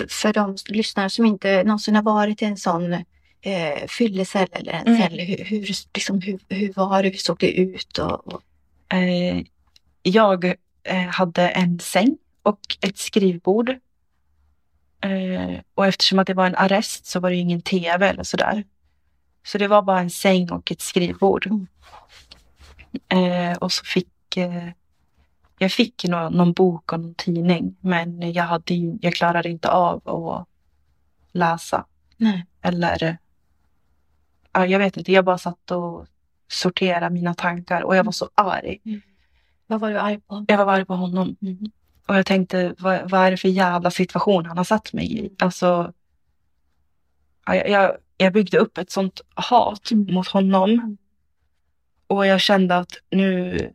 [0.09, 2.93] för de lyssnare som inte någonsin har varit i en sån
[3.41, 5.01] eh, fyllecell eller en Mm.
[5.03, 7.99] cell, hur, hur, liksom, hur, hur var det, hur såg det ut?
[7.99, 8.43] Och, och,
[8.93, 9.43] Eh,
[10.03, 10.45] jag
[10.83, 13.68] eh, hade en säng och ett skrivbord.
[15.01, 18.64] Eh, och eftersom att det var en arrest så var det ingen tv eller sådär.
[19.45, 21.47] Så det var bara en säng och ett skrivbord.
[21.47, 21.66] Mm.
[23.53, 24.68] Eh, och så fick eh,
[25.63, 30.09] jag fick nå- någon bok och någon tidning men jag, hade, jag klarade inte av
[30.09, 30.49] att
[31.33, 31.87] läsa.
[32.17, 32.47] Nej.
[32.63, 33.19] Eller
[34.53, 36.07] ja, jag vet inte, jag bara satt och
[36.49, 38.81] sorterade mina tankar och jag var så arg.
[39.67, 40.45] Vad var du arg på?
[40.49, 41.37] Jag var arg på honom.
[41.43, 41.59] Mm.
[42.07, 45.33] Och jag tänkte, vad, vad är det för jävla situation han har satt mig i?
[45.39, 45.93] Alltså,
[47.47, 50.15] ja, jag, jag, jag byggde upp ett sånt hat Mm.
[50.15, 50.71] mot honom.
[50.71, 50.97] Mm.
[52.07, 53.73] Och jag kände att nu,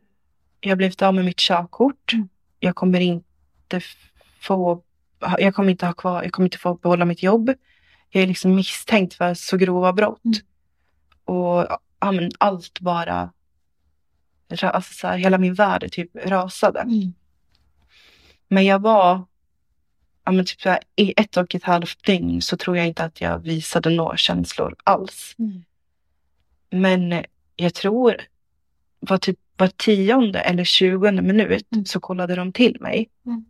[0.60, 2.12] jag har blivit av med mitt körkort.
[2.12, 2.28] Mm.
[2.60, 3.80] Jag kommer inte
[4.40, 4.82] få,
[5.38, 7.54] jag kommer inte ha kvar, jag kommer inte få behålla mitt jobb.
[8.10, 10.24] Jag är liksom misstänkt för så grova brott.
[10.24, 10.38] Mm.
[11.24, 11.66] Och
[12.00, 13.32] ja, men allt bara,
[14.48, 16.80] ra- alltså så här, hela min värld typ rasade.
[16.80, 17.12] Mm.
[18.48, 19.24] Men jag var,
[20.24, 23.04] ja men typ så här, i ett och ett halvt dygn så tror jag inte
[23.04, 25.34] att jag visade några känslor alls.
[25.38, 25.64] Mm.
[26.70, 27.24] Men
[27.56, 28.16] jag tror
[29.00, 31.84] var typ var tionde eller tjugonde minut Mm.
[31.84, 33.08] så kollade de till mig.
[33.26, 33.44] Mm.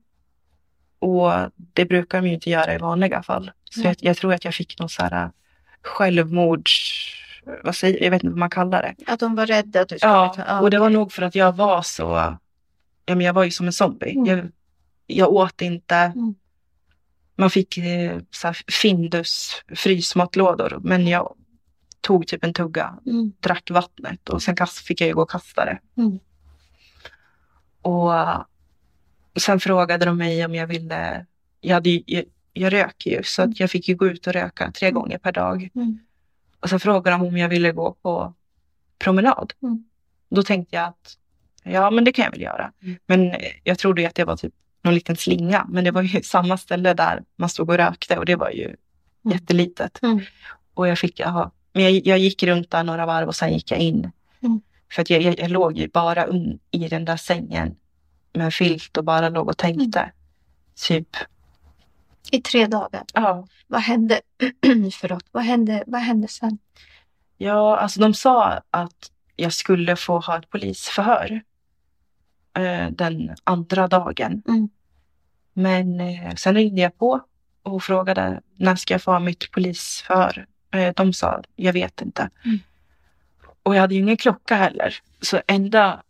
[0.98, 1.32] Och
[1.72, 3.50] det brukar de ju inte göra i vanliga fall.
[3.70, 5.30] Så jag, jag tror att jag fick någon så här äh,
[5.82, 7.04] självmords...
[7.64, 8.11] Vad säger jag?
[8.11, 9.12] vet inte vad man kallar det.
[9.12, 10.61] Att de var rädda att du skulle Ja, ta...
[10.61, 12.04] och det var nog för att jag var så...
[13.06, 14.11] Ja, men jag var ju som en zombie.
[14.16, 14.26] Mm.
[14.26, 14.48] Jag,
[15.06, 15.94] jag åt inte.
[15.96, 16.34] Mm.
[17.36, 20.80] Man fick eh, så här, Findus frysmatlådor.
[20.82, 21.34] Men jag
[22.09, 23.32] tog typ en tugga, Mm.
[23.40, 25.78] drack vattnet och sen kast, fick jag ju gå och kasta det.
[25.96, 26.18] Mm.
[27.82, 28.40] Och eh,
[29.38, 31.26] sen frågade de mig om jag ville...
[31.61, 34.32] Jag, hade, ju- jag, jag röker ju så att jag fick ju gå ut och
[34.32, 35.68] röka tre gånger per dag.
[35.74, 35.98] Mm.
[36.61, 38.34] Och sen frågade de om jag ville gå på
[38.98, 39.52] promenad.
[39.62, 39.84] Mm.
[40.30, 41.18] Då tänkte jag att
[41.62, 42.72] ja, men det kan jag väl göra.
[42.82, 42.98] Mm.
[43.06, 43.34] Men
[43.64, 45.66] jag trodde ju att det var typ någon liten slinga.
[45.68, 48.76] Men det var ju samma ställe där man stod och rökte och det var ju
[49.22, 50.02] jättelitet.
[50.02, 50.20] Mm.
[50.74, 53.70] Och jag fick, ja, men jag, jag gick runt där några varv och sen gick
[53.70, 54.11] jag in.
[54.41, 54.61] Mm.
[54.93, 57.76] För att jag, jag, jag låg ju bara un, i den där sängen
[58.33, 60.01] med en filt och bara låg och tänkte.
[60.01, 60.12] Mm.
[60.87, 61.16] Typ,
[62.31, 63.05] I tre dagar.
[63.14, 63.47] ja.
[63.66, 64.20] Vad hände?
[65.01, 65.24] Förlåt.
[65.33, 66.59] Vad hände, vad hände sen?
[67.37, 71.43] Ja, alltså de sa att jag skulle få ha ett polisförhör
[72.57, 74.43] eh, den andra dagen.
[74.49, 74.68] Mm.
[75.53, 77.20] Men eh, sen ringde jag på
[77.62, 80.47] och frågade när ska jag få ha mitt polisförhör.
[80.70, 82.30] Eh, de sa jag vet inte.
[82.44, 82.58] Mm.
[83.62, 84.94] Och jag hade ju ingen klocka heller.
[85.20, 86.02] Så enda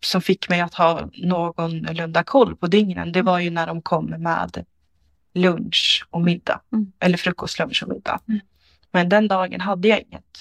[0.00, 4.06] som fick mig att ha någorlunda koll på dygnen det var ju när de kom
[4.06, 4.64] med
[5.34, 6.60] lunch och middag.
[6.72, 6.92] Mm.
[6.98, 8.20] Eller frukost, lunch och middag.
[8.28, 8.40] Mm.
[8.90, 10.38] Men den dagen hade jag inget.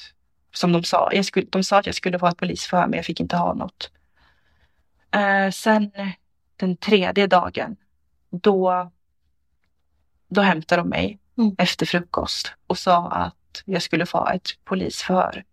[0.54, 1.10] Som de sa.
[1.14, 3.54] Jag skulle, de sa att jag skulle få ett polisförhör men jag fick inte ha
[3.54, 3.92] något.
[5.12, 5.92] Eh, sen
[6.56, 7.76] den tredje dagen
[8.30, 8.92] då,
[10.28, 11.56] då hämtade de mig Mm.
[11.58, 15.44] efter frukost och sa att jag skulle få ett polisförhör.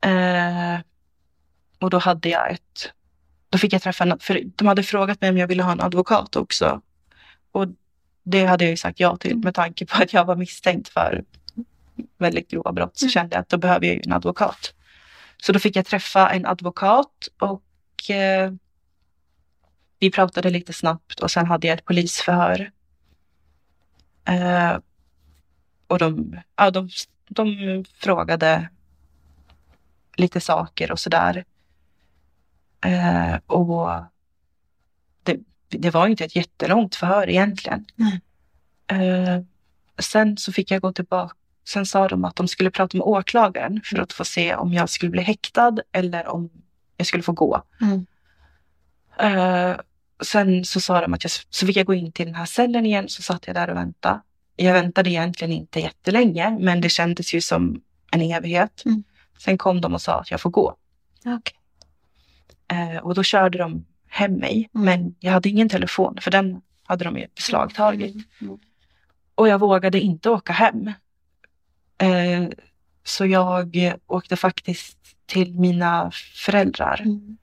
[0.00, 0.80] Eh,
[1.78, 2.92] och då hade jag ett,
[3.50, 5.80] då fick jag träffa, en- för de hade frågat mig om jag ville ha en
[5.80, 6.80] advokat också.
[7.52, 7.66] Och
[8.22, 9.40] det hade jag ju sagt ja till Mm.
[9.44, 11.24] med tanke på att jag var misstänkt för
[12.18, 13.10] väldigt grova brott så Mm.
[13.10, 14.74] kände jag att då behöver jag ju en advokat.
[15.36, 18.52] Så då fick jag träffa en advokat och eh,
[19.98, 22.70] vi pratade lite snabbt och sen hade jag ett polisförhör.
[24.24, 24.78] Eh,
[25.86, 26.88] och de, ja, de,
[27.28, 28.68] de frågade
[30.16, 31.44] lite saker och sådär.
[32.84, 33.90] Eh, och
[35.22, 37.86] det, det var inte ett jättelångt förhör egentligen.
[37.94, 38.20] Nej.
[38.86, 39.42] Eh,
[39.98, 41.34] sen så fick jag gå tillbaka.
[41.64, 44.90] Sen sa de att de skulle prata med åklagaren för att få se om jag
[44.90, 46.50] skulle bli häktad eller om
[46.96, 47.62] jag skulle få gå.
[47.80, 48.06] Mm.
[49.18, 49.76] Eh,
[50.22, 52.86] sen så sa de att jag, så fick jag gå in till den här cellen
[52.86, 54.20] igen, så satt jag där och väntade.
[54.56, 57.80] Jag väntade egentligen inte jättelänge, men det kändes ju som
[58.12, 58.82] en evighet.
[58.86, 59.04] Mm.
[59.38, 60.76] Sen kom de och sa att jag får gå.
[61.26, 61.56] Okej.
[62.68, 64.84] Eh, och då körde de hem mig, Mm.
[64.84, 68.16] men jag hade ingen telefon, för den hade de ju beslagtagit.
[68.40, 68.58] Mm.
[69.34, 70.86] Och jag vågade inte åka hem.
[71.98, 72.48] Eh,
[73.04, 77.00] så jag åkte faktiskt till mina föräldrar.
[77.04, 77.36] Mm.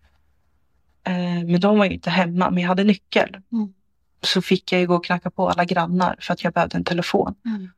[1.08, 3.38] Eh, men de var ju inte hemma, men jag hade nyckel.
[3.52, 3.74] Mm.
[4.22, 6.84] Så fick jag ju gå och knacka på alla grannar för att jag behövde en
[6.84, 7.36] telefon.
[7.46, 7.70] Mm.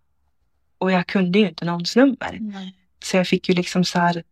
[0.78, 2.38] Och jag kunde ju inte någons nummer.
[2.40, 2.76] Nej.
[3.04, 4.24] Så jag fick ju liksom så här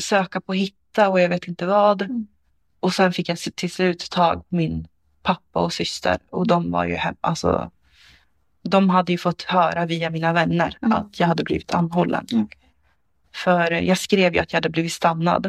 [0.00, 2.02] söka på hitta och jag vet inte vad.
[2.02, 2.26] Mm.
[2.80, 4.88] Och sen fick jag till slut tag på min
[5.22, 7.70] pappa och syster och de var ju hem, alltså
[8.62, 10.92] de hade ju fått höra via mina vänner Mm.
[10.98, 12.24] att jag hade blivit anhållen.
[12.24, 12.72] Okej.
[13.34, 15.46] För jag skrev ju att jag hade blivit stannad.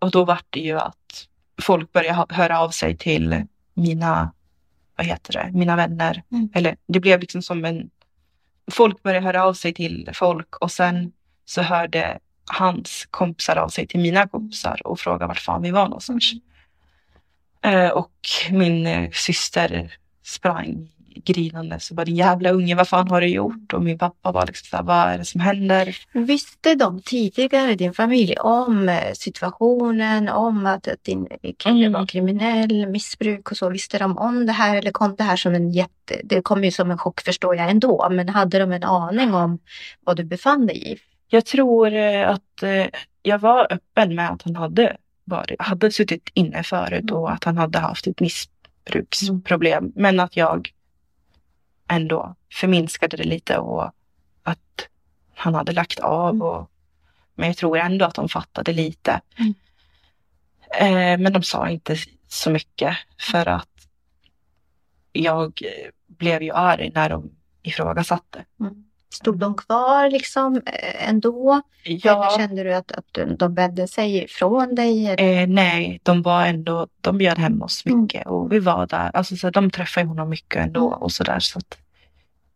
[0.00, 0.06] Mm.
[0.06, 1.28] och då var det ju att
[1.62, 3.44] folk började höra av sig till
[3.74, 4.32] mina,
[4.96, 6.22] vad heter det, mina vänner.
[6.32, 6.48] Mm.
[6.54, 7.90] Eller det blev liksom som en,
[8.70, 11.12] folk började höra av sig till folk och sen
[11.44, 15.84] så hörde hans kompisar av sig till mina kompisar och frågade vart fan vi var
[15.84, 16.32] någonstans.
[17.62, 18.12] Eh, och
[18.50, 20.88] min syster sprang
[21.24, 23.72] grinande så bara din jävla unge, vad fan har du gjort?
[23.72, 25.96] Och min pappa var liksom såhär, vad är det som händer?
[26.12, 31.26] Visste de tidigare, din familj, om eh, situationen, om att, att din
[31.58, 31.92] kille Mm.
[31.92, 33.70] var kriminell, missbruk och så?
[33.70, 36.20] Visste de om det här eller kom det här som en jätte...
[36.24, 39.58] Det kom ju som en chock förstår jag ändå, men hade de en aning om
[40.04, 40.96] vad du befann dig i?
[41.30, 42.86] Jag tror eh, att eh,
[43.22, 47.34] jag var öppen med att han hade, varit, hade suttit inne förut och Mm.
[47.34, 49.92] att han hade haft ett missbruksproblem.
[49.94, 50.70] Men att jag
[51.88, 53.92] ändå förminskade det lite och
[54.42, 54.88] att
[55.34, 56.34] han hade lagt av.
[56.34, 56.42] Mm.
[56.42, 56.70] Och,
[57.34, 59.20] men jag tror ändå att de fattade lite.
[59.38, 59.54] Mm.
[60.80, 61.96] Eh, men de sa inte
[62.28, 63.88] så mycket för att
[65.12, 65.62] jag
[66.06, 67.30] blev ju arg när de
[67.62, 68.44] ifrågasatte.
[69.10, 71.62] Stod de kvar liksom eh, ändå?
[71.84, 75.08] Eller kände du att, att de vände sig ifrån dig?
[75.10, 78.00] Eh, nej, de var ändå, de bjöd hem oss Mm.
[78.02, 79.10] mycket och vi var där.
[79.16, 81.02] Alltså, så de träffade honom mycket ändå Mm.
[81.02, 81.38] och sådär.
[81.40, 81.78] Så att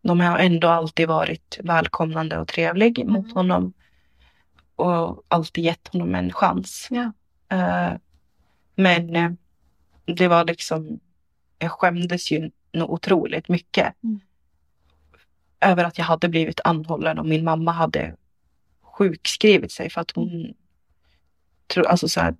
[0.01, 3.13] de har ändå alltid varit välkomnande och trevlig Mm.
[3.13, 3.73] mot honom.
[4.75, 6.87] Och alltid gett honom en chans.
[6.91, 7.11] Ja.
[7.57, 7.93] Eh,
[8.75, 9.31] men eh,
[10.05, 10.99] det var liksom,
[11.59, 14.03] jag skämdes ju otroligt mycket.
[14.03, 14.19] Mm.
[15.63, 18.15] Över att jag hade blivit anhållen och min mamma hade
[18.81, 20.53] sjukskrivit sig för att hon
[21.67, 22.35] tro, alltså så här,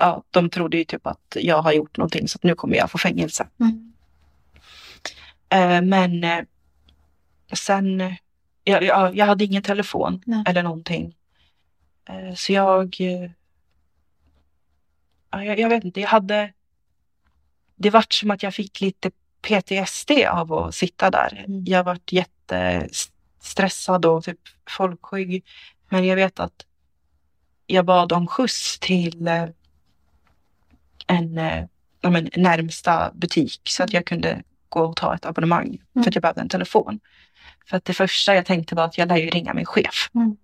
[0.00, 2.90] ja, de trodde ju typ att jag har gjort någonting så att nu kommer jag
[2.90, 3.48] få fängelse.
[3.60, 3.92] Mm.
[5.48, 6.44] Eh, men eh,
[7.52, 8.14] sen,
[8.64, 10.44] jag, jag, jag hade ingen telefon Nej.
[10.46, 11.16] eller någonting.
[12.08, 13.30] Eh, så jag, eh,
[15.30, 16.52] ja, jag, jag vet inte, jag hade,
[17.76, 19.10] det vart som att jag fick lite
[19.46, 21.44] PTSD av att sitta där.
[21.48, 21.64] Mm.
[21.64, 25.44] Jag vart jättestressad och typ folkskygg.
[25.88, 26.66] Men jag vet att
[27.66, 29.44] jag bad om skjuts till eh,
[31.06, 31.64] en eh,
[32.00, 36.08] men, närmsta butik så att jag kunde gå och ta ett abonnemang för Mm.
[36.08, 37.00] att jag behövde en telefon.
[37.66, 40.10] För att det första jag tänkte var att jag lär ju ringa min chef.
[40.14, 40.36] Mm.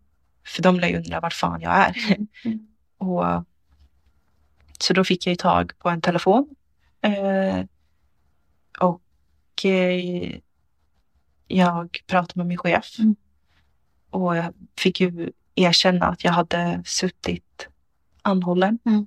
[0.46, 1.96] För de lär ju undra vart fan jag är.
[2.44, 2.66] Mm.
[2.98, 3.44] Och,
[4.78, 6.48] så då fick jag ju tag på en telefon.
[7.00, 7.64] Eh,
[9.64, 10.38] eh,
[11.48, 12.98] jag pratade med min chef.
[12.98, 13.16] Mm.
[14.10, 17.68] Och jag fick ju erkänna att jag hade suttit
[18.22, 18.78] anhållen.
[18.84, 19.06] Mm.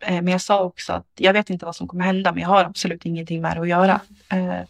[0.00, 2.48] Eh, men jag sa också att jag vet inte vad som kommer hända men jag
[2.48, 4.00] har absolut ingenting med det att göra.
[4.30, 4.60] Eh,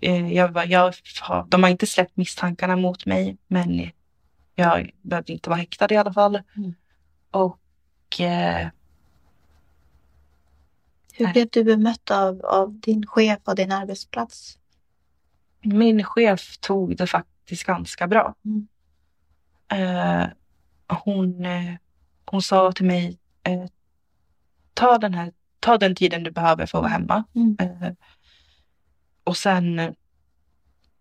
[0.00, 3.90] eh, jag, jag har, de har inte släppt misstankarna mot mig men
[4.54, 6.42] jag behövde inte vara häktad i alla fall.
[6.56, 6.74] Mm.
[7.30, 8.68] Och eh,
[11.18, 11.32] Hur Nej.
[11.32, 14.58] blev du bemött av, av din chef och din arbetsplats?
[15.62, 18.34] min chef tog det faktiskt ganska bra.
[18.44, 18.68] Mm.
[19.68, 20.28] Eh,
[20.86, 21.74] hon, eh,
[22.24, 23.64] hon sa till mig, eh,
[24.74, 27.24] ta, den här, ta den tiden du behöver för att vara hemma.
[27.34, 27.56] Mm.
[27.60, 27.92] Eh,
[29.24, 29.94] och sen,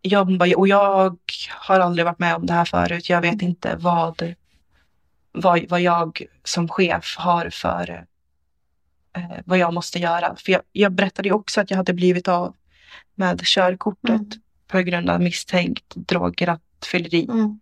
[0.01, 1.17] jag, och jag
[1.49, 3.09] har aldrig varit med om det här förut.
[3.09, 4.33] Jag vet inte vad,
[5.31, 8.05] vad, vad jag som chef har för,
[9.17, 10.35] eh, vad jag måste göra.
[10.35, 12.55] För jag, jag berättade ju också att jag hade blivit av
[13.15, 14.29] med körkortet Mm.
[14.67, 17.25] på grund av misstänkt drograttfylleri.
[17.29, 17.59] Mm.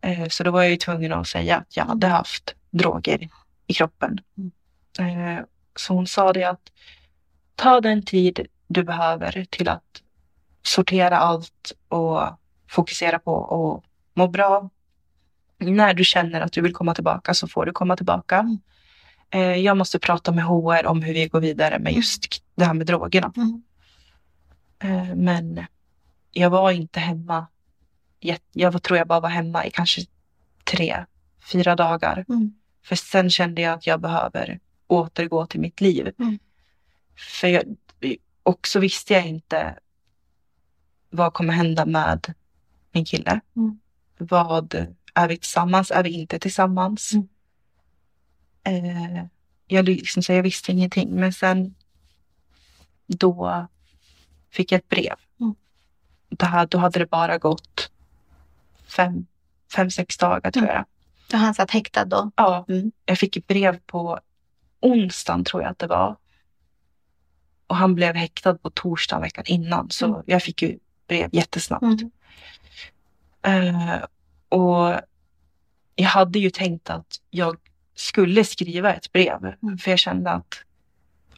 [0.00, 3.28] Eh, Så då var jag ju tvungen att säga att jag hade haft droger
[3.66, 4.18] i kroppen.
[4.98, 5.44] Eh,
[5.76, 6.72] Så hon sa det att
[7.54, 10.02] ta den tid du behöver till att
[10.62, 12.20] sortera allt och
[12.68, 13.84] fokusera på att
[14.14, 14.70] må bra.
[15.58, 18.58] När du känner att du vill komma tillbaka så får du komma tillbaka.
[19.30, 19.50] Mm.
[19.50, 21.94] Eh, Jag måste prata med HR om hur vi går vidare med Mm.
[21.96, 23.32] just det här med drogerna.
[23.36, 23.62] Mm.
[24.78, 25.64] Eh, Men
[26.32, 27.46] jag var inte hemma.
[28.52, 30.00] Jag tror jag bara var hemma i kanske
[30.64, 31.04] tre,
[31.52, 32.24] fyra dagar.
[32.28, 32.54] Mm.
[32.84, 36.12] För sen kände jag att jag behöver återgå till mitt liv.
[36.18, 36.38] Mm.
[37.40, 37.62] För jag,
[38.42, 39.78] och så visste jag inte
[41.10, 42.34] vad kommer hända med
[42.92, 43.40] min kille.
[43.56, 43.78] Mm.
[44.18, 44.74] Vad,
[45.14, 45.90] är vi tillsammans?
[45.90, 47.12] Är vi inte tillsammans?
[48.68, 49.16] Mm.
[49.16, 49.24] Eh,
[49.66, 51.10] jag, liksom, så jag visste ingenting.
[51.10, 51.74] Men sen
[53.06, 53.66] då
[54.50, 55.14] fick jag ett brev.
[55.40, 55.54] Mm.
[56.40, 57.90] Här, då hade det bara gått
[58.96, 59.26] fem,
[59.74, 60.74] fem sex dagar tror Mm.
[60.74, 60.84] jag.
[61.30, 62.30] Så han satt häktad då?
[62.36, 62.92] Ja, Mm.
[63.04, 64.20] jag fick ett brev på
[64.80, 66.16] onsdagen tror jag att det var.
[67.66, 69.90] Och han blev häktad på torsdagen veckan innan.
[69.90, 70.22] Så Mm.
[70.26, 71.82] jag fick ju brev jättesnabbt.
[71.82, 72.10] Mm.
[73.42, 73.98] Eh,
[74.48, 75.00] och
[75.94, 77.56] jag hade ju tänkt att jag
[77.98, 79.54] skulle skriva ett brev.
[79.62, 79.78] Mm.
[79.78, 80.62] För jag kände att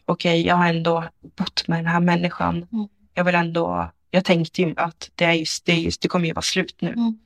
[0.05, 1.05] okej, jag har ändå
[1.37, 2.57] bott med den här människan.
[2.73, 2.89] Mm.
[3.15, 6.27] Jag vill ändå, jag tänkte ju att det är just, det, är just, det kommer
[6.27, 6.89] ju vara slut nu.
[6.93, 7.19] Mm.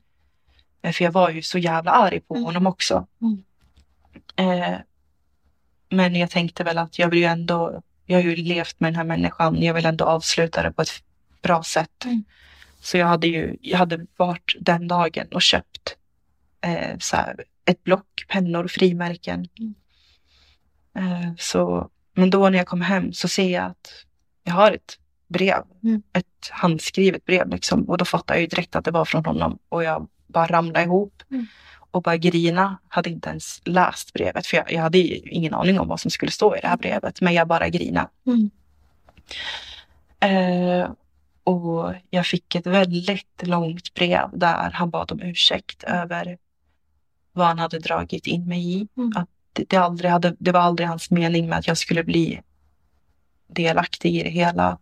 [0.81, 2.45] Eh, För jag var ju så jävla arg på Mm.
[2.45, 3.07] honom också.
[3.21, 3.43] Mm.
[4.35, 4.77] Eh,
[5.89, 8.95] men jag tänkte väl att jag vill ju ändå, jag har ju levt med den
[8.95, 11.03] här människan, jag vill ändå avsluta det på ett
[11.41, 12.05] bra sätt.
[12.81, 15.95] Så jag hade ju, jag hade varit den dagen och köpt
[16.61, 19.47] eh, så här, ett block, pennor, frimärken.
[19.59, 19.75] Mm.
[20.97, 24.05] Eh, så, men då när jag kom hem så ser jag att
[24.43, 26.03] jag har ett brev, Mm.
[26.13, 27.83] ett handskrivet brev liksom.
[27.89, 30.85] Och då fattade jag ju direkt att det var från honom och jag bara ramlade
[30.85, 31.45] ihop Mm.
[31.91, 32.77] och bara grina.
[32.87, 36.31] Hade inte ens läst brevet för jag, jag hade ingen aning om vad som skulle
[36.31, 37.21] stå i det här brevet.
[37.21, 38.09] Men jag bara grina.
[38.25, 38.49] Mm.
[40.19, 40.89] Eh,
[41.43, 46.37] och jag fick ett väldigt långt brev där han bad om ursäkt över
[47.35, 48.87] vad han hade dragit in mig i.
[48.97, 49.11] Mm.
[49.15, 52.41] Att det, det, aldrig hade, det var aldrig hans mening med att jag skulle bli
[53.47, 54.77] delaktig i det hela.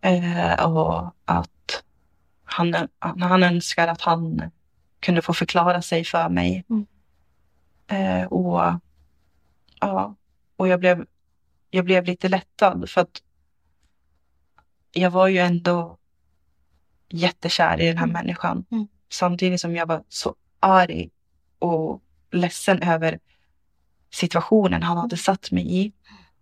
[0.00, 1.84] Eh, och att
[2.44, 4.50] han, han, han önskar att han
[5.00, 6.64] kunde få förklara sig för mig.
[6.70, 6.86] Mm.
[7.86, 8.80] Eh, och
[9.80, 10.16] ja,
[10.56, 11.06] och jag blev,
[11.70, 13.22] jag blev lite lättad för att
[14.92, 15.98] jag var ju ändå
[17.08, 18.12] jättekär i den här Mm.
[18.12, 18.64] människan.
[18.70, 18.88] Mm.
[19.08, 21.10] Samtidigt som jag var så arg
[21.60, 22.02] och
[22.32, 23.18] ledsen över
[24.10, 25.92] situationen han hade satt mig i.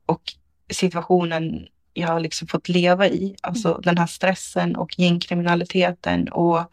[0.06, 0.22] Och
[0.70, 3.36] situationen jag har liksom fått leva i.
[3.42, 6.72] Alltså den här stressen och gängkriminaliteten och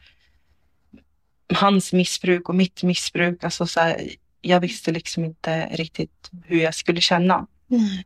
[1.54, 3.44] hans missbruk och mitt missbruk.
[3.44, 4.10] Alltså så här,
[4.42, 7.48] jag visste liksom inte riktigt hur jag skulle känna.
[7.68, 8.06] Nej.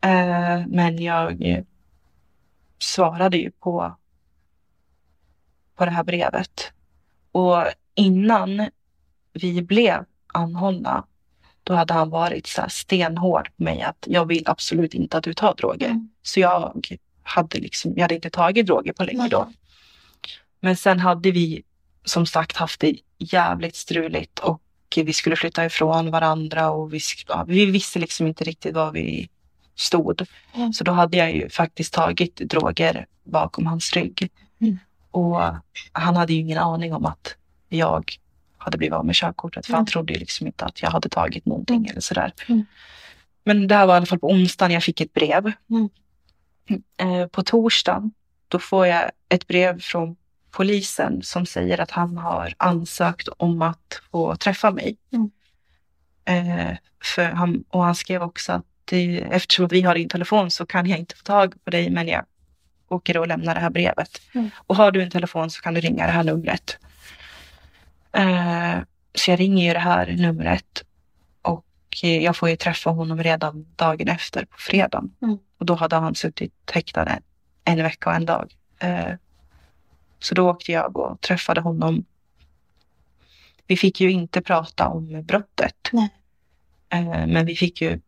[0.00, 1.62] Eh, men jag
[2.78, 3.96] svarade ju på,
[5.74, 6.72] på det här brevet.
[7.32, 8.68] Och innan
[9.32, 11.04] vi blev anhållna,
[11.64, 15.34] då hade han varit så stenhård på mig att jag vill absolut inte att du
[15.34, 15.86] tar droger.
[15.86, 16.08] Mm.
[16.22, 16.86] Så jag
[17.22, 19.52] hade liksom, jag hade inte tagit droger på länge då.
[20.60, 21.62] Men sen hade vi
[22.04, 24.62] som sagt haft det jävligt struligt och
[24.96, 29.28] vi skulle flytta ifrån varandra och vi, ja, vi visste liksom inte riktigt var vi
[29.74, 30.26] stod.
[30.54, 30.72] Mm.
[30.72, 34.30] Så då hade jag ju faktiskt tagit droger bakom hans rygg.
[34.60, 34.78] Mm.
[35.10, 35.40] Och
[35.92, 37.36] han hade ju ingen aning om att
[37.68, 38.18] jag
[38.68, 39.86] hade blivit av med körkortet för han Mm.
[39.86, 41.90] trodde ju liksom inte att jag hade tagit någonting Mm.
[41.90, 42.32] eller sådär.
[42.48, 42.66] Mm.
[43.44, 45.52] Men det här var i alla fall på onsdagen jag fick ett brev.
[45.70, 45.88] Mm.
[46.96, 48.12] Eh, på torsdagen
[48.48, 50.16] då får jag ett brev från
[50.50, 54.96] polisen som säger att han har ansökt om att få träffa mig.
[55.12, 55.30] Mm.
[56.24, 56.76] Eh,
[57.16, 60.86] för han, och han skrev också att det, eftersom vi har din telefon så kan
[60.86, 62.24] jag inte få tag på dig men jag
[62.88, 64.20] åker och lämnar det här brevet.
[64.34, 64.50] Mm.
[64.56, 66.78] Och har du en telefon så kan du ringa det här numret.
[68.12, 68.78] Eh,
[69.14, 70.84] så jag ringer ju det här numret
[71.42, 71.64] och
[72.02, 75.14] eh, jag får ju träffa honom redan dagen efter på fredagen.
[75.22, 75.38] Mm.
[75.58, 77.22] Och då hade han suttit häktad en,
[77.64, 78.54] en vecka och en dag.
[78.78, 79.14] Eh,
[80.18, 82.04] så då åkte jag och träffade honom.
[83.66, 85.90] Vi fick ju inte prata om brottet.
[86.88, 88.00] Eh, men vi fick ju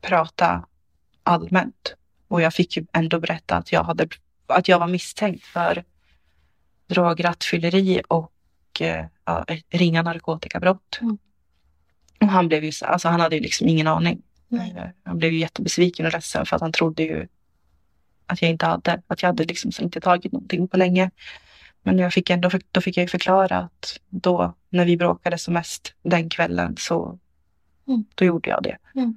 [0.00, 0.66] prata
[1.22, 1.94] allmänt.
[2.28, 4.08] Och jag fick ju ändå berätta att jag, hade,
[4.46, 5.84] att jag var misstänkt för
[6.86, 8.32] drograttfylleri och
[8.80, 10.98] eh, ja, ringa narkotikabrott.
[11.00, 11.18] Mm.
[12.20, 14.22] Och han blev ju så, alltså han hade ju liksom ingen aning.
[14.48, 14.74] Nej.
[14.76, 17.28] Eh, Han blev ju jättebesviken och ledsen för att han trodde ju
[18.26, 21.10] att jag inte hade, att jag hade liksom inte tagit någonting på länge.
[21.82, 25.54] Men jag fick ändå, då fick jag ju förklara att då när vi bråkade som
[25.54, 27.18] mest den kvällen så
[27.88, 28.04] Mm.
[28.14, 28.76] då gjorde jag det.
[28.94, 29.16] Mm.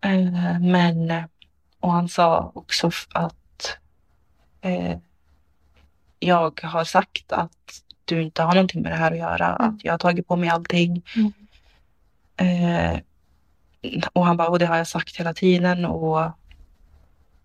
[0.00, 1.22] Eh, men,
[1.80, 3.78] och han sa också att
[4.60, 4.98] eh,
[6.18, 9.68] jag har sagt att du inte har någonting med det här att göra, Mm.
[9.74, 11.02] att jag har tagit på mig allting.
[11.16, 11.32] Mm.
[12.36, 13.00] Eh,
[14.12, 16.30] och han bara, och det har jag sagt hela tiden och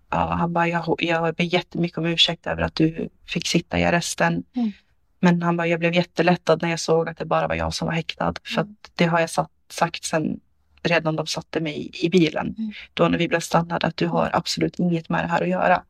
[0.10, 3.86] ja, han bara, jag, jag ber jättemycket om ursäkt över att du fick sitta i
[3.86, 4.43] arresten.
[4.55, 4.72] Mm.
[5.20, 7.86] Men han bara, jag blev jättelättad när jag såg att det bara var jag som
[7.86, 8.34] var häktad.
[8.43, 8.76] För Mm.
[8.95, 10.39] det har jag satt, sagt sen
[10.84, 12.55] redan de satte mig i, bilen.
[12.58, 12.72] Mm.
[12.93, 15.84] Då när vi blev stannade att du har absolut inget med det här att göra.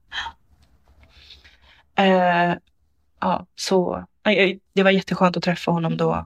[1.96, 2.56] Eh,
[3.20, 4.06] ja, så
[4.74, 6.26] det var jätteskönt att träffa honom då.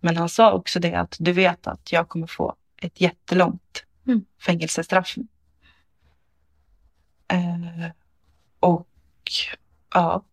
[0.00, 4.24] Men han sa också det att du vet att jag kommer få ett jättelångt Mm.
[4.40, 5.16] fängelsestraff.
[7.28, 7.90] Eh,
[8.60, 8.88] och
[9.94, 10.24] ja,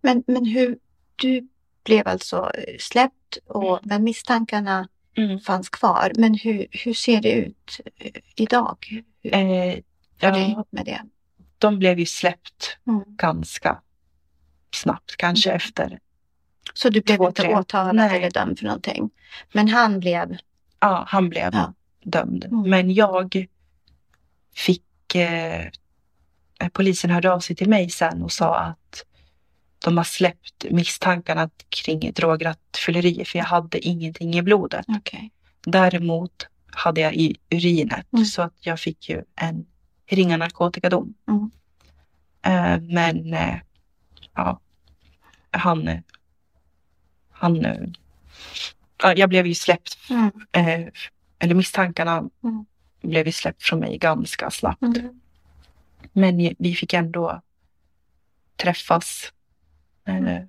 [0.00, 0.78] Men, men hur,
[1.16, 1.48] du
[1.84, 5.40] blev alltså släppt och, men misstankarna mm.
[5.40, 6.12] fanns kvar.
[6.16, 8.76] Men hur, hur ser det ut eh, idag?
[9.22, 9.78] Hur eh,
[10.18, 11.02] ja, med det?
[11.58, 13.04] de blev ju släppt Mm.
[13.06, 13.82] ganska
[14.74, 15.56] snabbt, kanske Mm.
[15.56, 15.98] efter
[16.74, 17.54] Så du blev Två, inte tre.
[17.54, 18.16] åtalad Nej.
[18.16, 19.10] eller dömd för någonting?
[19.52, 20.36] Men han blev...
[20.80, 21.72] Ja, han blev Ja.
[22.04, 22.44] dömd.
[22.44, 22.70] Mm.
[22.70, 23.46] Men jag
[24.54, 25.14] fick...
[25.14, 25.68] Eh,
[26.72, 29.04] polisen hörde av sig till mig sen och sa att
[29.84, 34.84] de har släppt misstankarna kring drograttfylleri för jag hade ingenting i blodet.
[34.88, 35.30] Okej.
[35.66, 38.24] Däremot hade jag i urinet Mm.
[38.24, 39.66] så att jag fick ju en
[40.10, 41.14] ringa narkotikadom.
[41.28, 41.50] Mm.
[42.42, 43.54] Eh, men eh,
[44.36, 44.60] ja,
[45.50, 45.88] han...
[45.88, 46.00] eh,
[47.30, 47.64] Han...
[47.64, 47.88] eh,
[49.02, 50.30] ja, jag blev ju släppt Mm.
[50.52, 50.88] eh,
[51.38, 52.66] eller misstankarna Mm.
[53.02, 54.82] blev ju släppt från mig ganska snabbt.
[54.82, 55.20] Mm.
[56.12, 57.42] Men vi fick ändå
[58.56, 59.32] träffas.
[60.04, 60.48] Eh, Mm.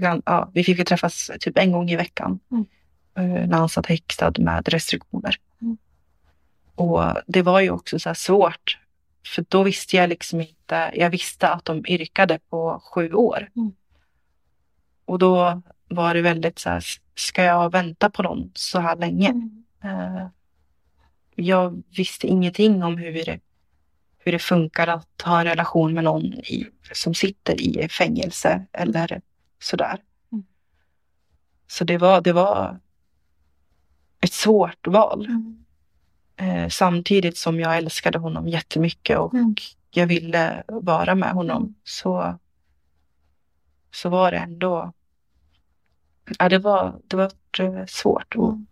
[0.00, 2.40] gan- ja, vi fick ju träffas typ en gång i veckan.
[2.50, 2.64] Mm.
[3.16, 5.36] Eh, när han satt häktad med restriktioner.
[5.62, 5.76] Mm.
[6.74, 8.78] Och det var ju också så svårt.
[9.26, 10.92] För då visste jag liksom inte.
[10.94, 13.50] Jag visste att de yrkade på sju år.
[13.56, 13.72] Mm.
[15.04, 16.84] Och då var det väldigt så här.
[17.14, 19.28] Ska jag vänta på dem så här länge?
[19.28, 19.64] Mm.
[19.84, 20.26] Eh,
[21.34, 23.40] jag visste ingenting om hur,
[24.18, 29.20] hur det funkar att ha en relation med någon i, som sitter i fängelse eller
[29.58, 29.98] sådär.
[30.32, 30.44] Mm.
[31.66, 32.80] Så det var, det var
[34.20, 35.26] ett svårt val.
[35.26, 35.63] Mm.
[36.36, 39.54] Eh, samtidigt som jag älskade honom jättemycket och Mm.
[39.90, 42.38] jag ville vara med honom så,
[43.92, 44.92] så var det ändå
[46.38, 47.30] Ja, det var, det var
[47.60, 48.36] eh, svårt.
[48.36, 48.66] Och, Mm.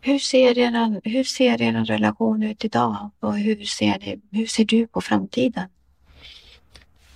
[0.00, 3.10] Hur ser, eran, hur ser er relation ut idag?
[3.20, 5.68] Och hur ser, ni, hur ser du på framtiden?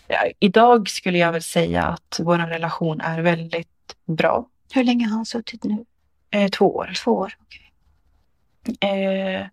[0.06, 4.46] ja, idag skulle jag väl säga att vår relation är väldigt bra.
[4.72, 5.84] Hur länge har han suttit nu?
[6.30, 6.92] Eh, två år.
[7.04, 7.36] Två år?
[7.42, 7.67] okej.
[8.80, 9.46] Eh,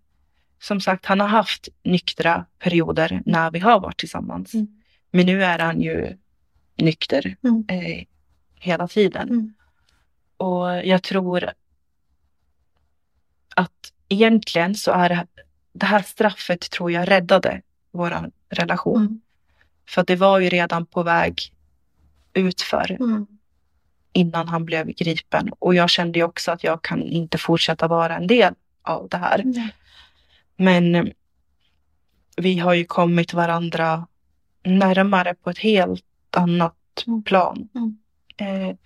[0.60, 4.54] som sagt, han har haft nyktra perioder när vi har varit tillsammans.
[4.54, 4.66] Mm.
[5.10, 6.16] Men nu är han ju
[6.78, 7.64] nykter Mm.
[7.68, 8.04] eh,
[8.54, 9.28] hela tiden.
[9.28, 9.54] Mm.
[10.36, 11.50] Och jag tror
[13.56, 15.26] att egentligen så är det,
[15.72, 19.00] det här straffet tror jag räddade vår relation.
[19.00, 19.20] Mm.
[19.88, 21.52] För det var ju redan på väg
[22.34, 23.26] utför Mm.
[24.12, 25.50] innan han blev gripen.
[25.58, 28.54] Och jag kände ju också att jag kan inte fortsätta vara en del
[28.86, 29.38] av det här.
[29.40, 29.68] Mm.
[30.56, 31.04] Men eh,
[32.36, 34.06] vi har ju kommit varandra
[34.64, 36.74] närmare på ett helt annat
[37.06, 37.22] Mm.
[37.22, 37.68] plan.
[37.74, 37.96] Mm.
[38.36, 38.76] Eh,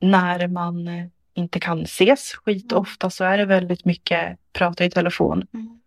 [0.00, 5.46] när man eh, inte kan ses skitofta så är det väldigt mycket prata i telefon.
[5.54, 5.80] Mm.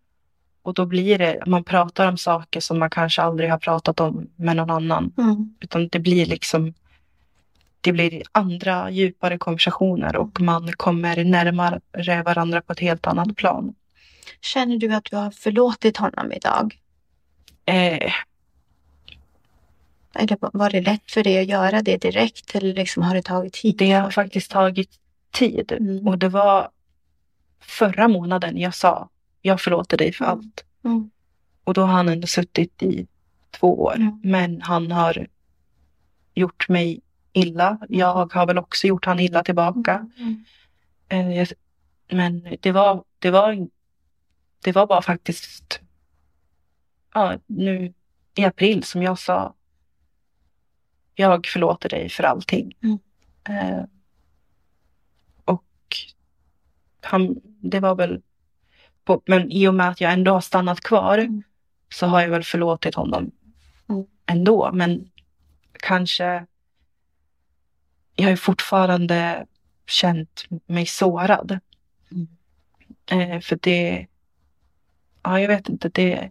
[0.62, 4.30] Och då blir det, man pratar om saker som man kanske aldrig har pratat om
[4.36, 5.12] med någon annan.
[5.18, 5.54] Mm.
[5.60, 6.74] Utan det blir liksom
[7.80, 11.80] det blir andra djupare konversationer och man kommer närmare
[12.22, 13.74] varandra på ett helt annat plan.
[14.40, 16.78] Känner du att du har förlåtit honom idag?
[17.64, 18.12] Eh,
[20.14, 23.52] Eller var det lätt för dig att göra det direkt eller liksom har det tagit
[23.52, 23.76] tid?
[23.78, 24.90] det har faktiskt tagit
[25.32, 26.08] tid Mm.
[26.08, 26.70] och det var
[27.60, 29.08] förra månaden jag sa
[29.42, 30.38] jag förlåter dig för Mm.
[30.38, 30.64] allt.
[30.84, 31.10] Mm.
[31.64, 33.06] Och då har han ändå suttit i
[33.50, 33.96] två år.
[33.96, 34.20] Mm.
[34.24, 35.26] Men han har
[36.34, 37.00] gjort mig
[37.32, 37.78] illa.
[37.88, 40.08] Jag har väl också gjort han illa tillbaka.
[40.18, 40.44] Mm.
[41.08, 41.48] Eh, jag-
[42.10, 43.68] Men det var, det var,
[44.64, 45.80] det var bara faktiskt
[47.14, 47.92] ja, nu
[48.34, 49.54] i april som jag sa
[51.14, 52.76] jag förlåter dig för allting.
[52.82, 52.98] Mm.
[53.48, 53.84] Eh,
[55.44, 55.64] och
[57.00, 58.22] han, det var väl
[59.04, 61.42] på, men i och med att jag ändå har stannat kvar Mm.
[61.94, 63.30] så har jag väl förlåtit honom
[63.88, 64.04] Mm.
[64.26, 64.70] ändå.
[64.72, 65.10] Men
[65.72, 66.46] kanske
[68.20, 69.46] jag har fortfarande
[69.86, 71.58] känt mig sårad.
[72.10, 72.28] Mm.
[73.10, 74.06] Eh, för det,
[75.22, 76.30] ja jag vet inte, det,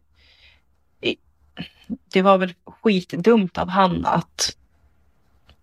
[2.13, 4.57] det var väl skitdumt av han att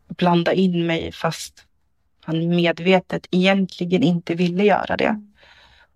[0.09, 1.67] blanda in mig fast
[2.21, 5.21] han medvetet egentligen inte ville göra det.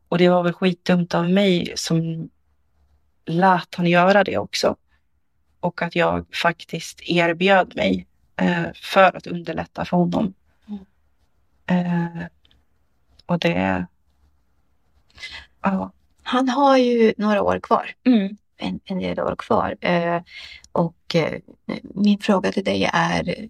[0.08, 2.30] Och det var väl skitdumt av mig som
[3.26, 4.76] lät han göra det också.
[5.60, 8.06] Och att jag faktiskt erbjöd mig
[8.74, 10.34] för att underlätta för honom.
[11.66, 11.86] Mm.
[12.16, 12.26] Eh,
[13.26, 13.86] och det...
[15.62, 15.92] Ja.
[16.22, 17.90] Han har ju några år kvar.
[18.04, 18.36] Mm.
[18.56, 19.76] en, en del år kvar.
[19.80, 20.22] Eh,
[20.72, 21.40] och eh,
[21.82, 23.48] min fråga till dig är,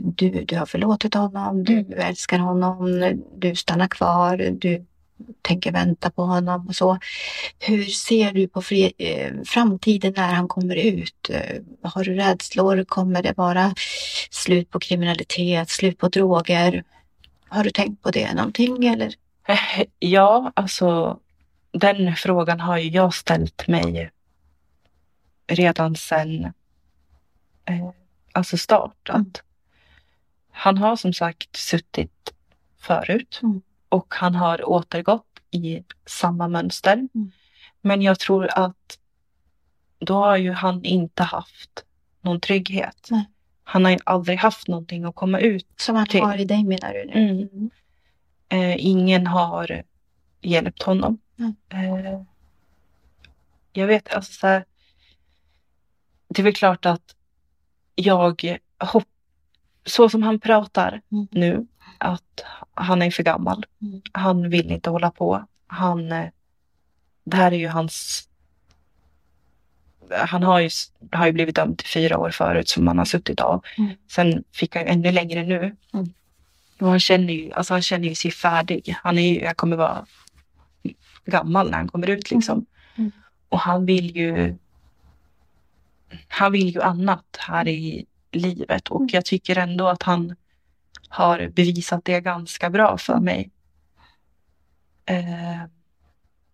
[0.00, 1.92] du, du har förlåtit honom, du Mm.
[1.98, 4.86] älskar honom, du stannar kvar, du
[5.42, 6.98] tänker vänta på honom och så.
[7.58, 8.62] Hur ser du på
[8.98, 11.30] eh, framtiden när han kommer ut?
[11.30, 12.84] Eh, har du rädslor?
[12.84, 13.74] Kommer det vara
[14.30, 16.84] slut på kriminalitet, slut på droger?
[17.48, 19.14] Har du tänkt på det någonting eller?
[19.48, 21.18] Eh, Ja, alltså
[21.72, 24.10] den frågan har ju jag ställt mig
[25.46, 26.52] redan sedan
[28.32, 29.08] alltså start.
[29.08, 29.32] Mm.
[30.50, 32.34] Han har som sagt suttit
[32.78, 33.62] förut Mm.
[33.94, 36.92] Och han har återgått i samma mönster.
[36.92, 37.30] Mm.
[37.80, 38.98] Men jag tror att
[39.98, 41.84] då har ju han inte haft
[42.20, 43.08] någon trygghet.
[43.10, 43.24] Nej.
[43.64, 46.20] Han har ju aldrig haft någonting att komma ut Som han till.
[46.20, 47.48] har i dig menar du nu?
[47.52, 47.70] Mm.
[48.48, 49.82] Eh, ingen har
[50.40, 51.18] hjälpt honom.
[51.38, 51.54] Mm.
[51.68, 52.22] Eh,
[53.72, 54.64] jag vet, alltså så här,
[56.28, 57.16] Det är väl klart att
[57.94, 59.08] jag hopp,
[59.84, 61.26] så som han pratar Mm.
[61.30, 61.66] nu,
[61.98, 63.66] att han är för gammal.
[63.82, 64.02] Mm.
[64.12, 65.46] Han vill inte hålla på.
[65.66, 66.28] Han, eh,
[67.24, 68.28] det här är ju hans...
[70.10, 70.70] Han har ju,
[71.12, 73.64] har ju blivit dömd till fyra år förut som han har suttit av.
[73.78, 73.90] Mm.
[74.10, 75.76] Sen fick han ännu längre nu.
[75.92, 76.12] Mm.
[76.80, 78.96] Och han känner ju, alltså han känner ju sig färdig.
[79.02, 80.06] Han är ju, jag kommer vara
[81.24, 82.66] gammal när han kommer ut liksom.
[82.96, 83.12] Mm.
[83.48, 84.56] Och han vill ju
[86.28, 89.10] han vill ju annat här i livet och Mm.
[89.12, 90.36] jag tycker ändå att han
[91.08, 93.50] har bevisat det ganska bra för mig.
[95.06, 95.62] Eh,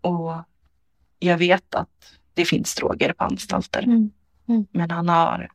[0.01, 0.35] och
[1.19, 3.83] jag vet att det finns droger på anstalter.
[3.83, 4.11] Mm.
[4.71, 5.51] Men han har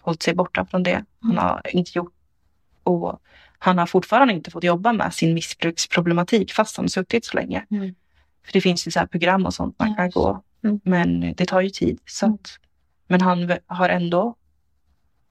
[0.00, 1.04] hållit sig borta från det.
[1.20, 1.44] Han Mm.
[1.44, 2.12] har inte gjort...
[2.82, 3.20] Och
[3.58, 7.66] han har fortfarande inte fått jobba med sin missbruksproblematik fast han suttit så länge.
[7.70, 7.94] Mm.
[8.44, 10.42] För det finns ju så program och sånt man kan gå.
[10.64, 10.80] Mm.
[10.84, 12.00] Men det tar ju tid.
[12.06, 12.34] Så Mm.
[12.34, 12.58] att,
[13.06, 14.34] men han har ändå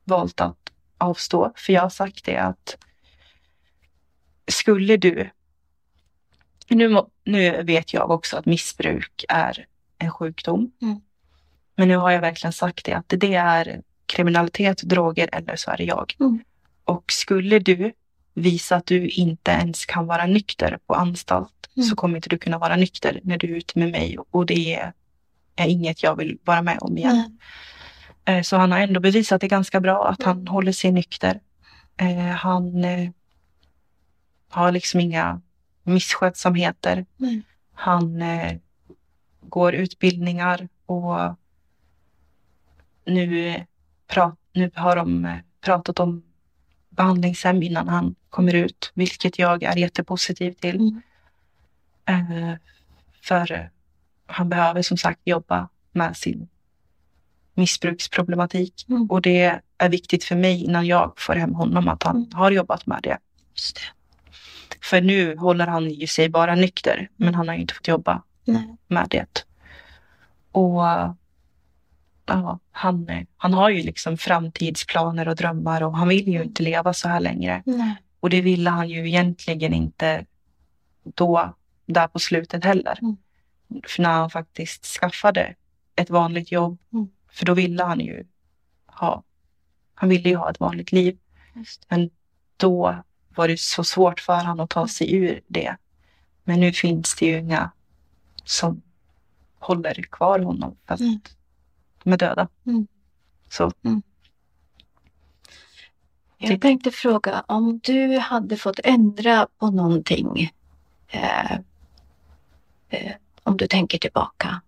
[0.04, 0.58] valt att
[0.98, 1.54] avstå.
[1.56, 2.78] För jag har sagt det att
[4.48, 5.30] skulle du...
[6.70, 9.66] Nu, nu vet jag också att missbruk är
[9.98, 10.72] en sjukdom.
[10.82, 11.02] Mm.
[11.76, 15.78] Men nu har jag verkligen sagt det att det är kriminalitet, droger eller så är
[15.78, 16.16] det jag.
[16.20, 16.40] Mm.
[16.84, 17.92] Och skulle du
[18.34, 21.90] visa att du inte ens kan vara nykter på anstalt Mm.
[21.90, 24.74] så kommer inte du kunna vara nykter när du är ute med mig och det
[24.76, 24.94] är,
[25.56, 27.38] är inget jag vill vara med om igen.
[28.26, 28.38] Nej.
[28.38, 30.48] Eh, Så han har ändå bevisat det ganska bra att han Mm.
[30.48, 31.40] håller sig nykter.
[31.98, 33.10] Eh, Han eh,
[34.58, 35.42] har liksom inga
[35.84, 37.06] misskötsamheter.
[37.18, 37.42] Nej.
[37.74, 38.58] Han eh,
[39.42, 41.36] går utbildningar och
[43.06, 43.62] nu, eh,
[44.08, 46.24] pra, nu har de eh, pratat om
[46.90, 50.76] behandlingshem innan han kommer ut, vilket jag är jättepositiv till.
[50.76, 51.02] Mm.
[52.06, 52.56] Eh,
[53.22, 53.70] för
[54.26, 56.48] han behöver som sagt jobba med sin
[57.54, 58.86] missbruksproblematik.
[58.90, 59.06] Mm.
[59.10, 62.30] Och det är viktigt för mig innan jag får hem honom att han Mm.
[62.34, 63.18] har jobbat med det.
[64.82, 68.24] För nu håller han ju sig bara nykter, men han har ju inte fått jobba
[68.46, 68.78] Nej.
[68.88, 69.46] med det.
[70.52, 70.82] Och
[72.26, 76.94] ja, han, han har ju liksom framtidsplaner och drömmar och han vill ju inte leva
[76.94, 77.64] så här längre.
[77.66, 77.96] Nej.
[78.20, 80.26] Och det ville han ju egentligen inte
[81.04, 81.54] då,
[81.86, 83.00] där på slutet heller.
[83.02, 83.18] Mm.
[83.88, 85.56] För när han faktiskt skaffade
[85.96, 87.10] ett vanligt jobb, Mm.
[87.32, 88.26] för då ville han ju
[88.86, 89.24] ha,
[89.96, 91.18] han ville ju ha ett vanligt liv.
[91.90, 92.10] Men
[92.58, 93.04] då
[93.38, 95.76] var det så svårt för honom att ta sig ur det.
[96.44, 97.72] Men nu finns det ju inga
[98.44, 98.82] som
[99.60, 101.20] håller kvar honom för att Mm.
[102.04, 102.48] de är döda.
[102.66, 102.88] Mm.
[103.50, 103.72] Så
[106.38, 110.52] Jag tänkte fråga om du hade fått ändra på någonting.
[111.08, 111.52] Eh,
[112.90, 113.12] eh,
[113.44, 114.62] om du tänker tillbaka.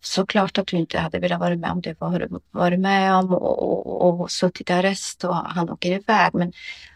[0.00, 4.02] Såklart att du inte hade velat vara med om det var varit med om och,
[4.02, 6.34] och, och suttit i arrest och han åker iväg.
[6.34, 6.52] Men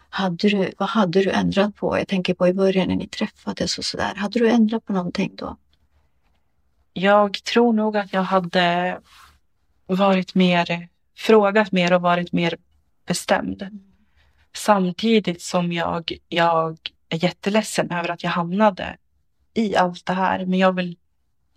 [0.09, 1.97] hade du, vad hade du ändrat på?
[1.97, 4.15] Jag tänker på i början när ni träffades och sådär.
[4.15, 5.57] Hade du ändrat på någonting då?
[6.97, 8.99] jag tror nog att jag hade
[9.85, 10.87] varit mer,
[11.17, 12.57] frågat mer och varit mer
[13.07, 13.81] bestämd.
[14.53, 16.77] Samtidigt som jag, jag
[17.09, 18.97] är jätteledsen över att jag hamnade
[19.53, 20.45] i allt det här.
[20.45, 20.97] Men jag vill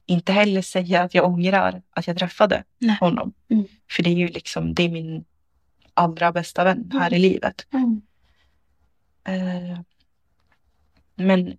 [0.09, 2.97] inte heller säga att jag ångrar att jag träffade Nej.
[3.01, 3.33] honom.
[3.49, 3.65] Mm.
[3.91, 5.25] För det är ju liksom, det är min
[5.95, 7.67] allra bästa vän här i livet.
[7.73, 8.03] Mm.
[9.25, 9.81] Eh,
[11.15, 11.59] men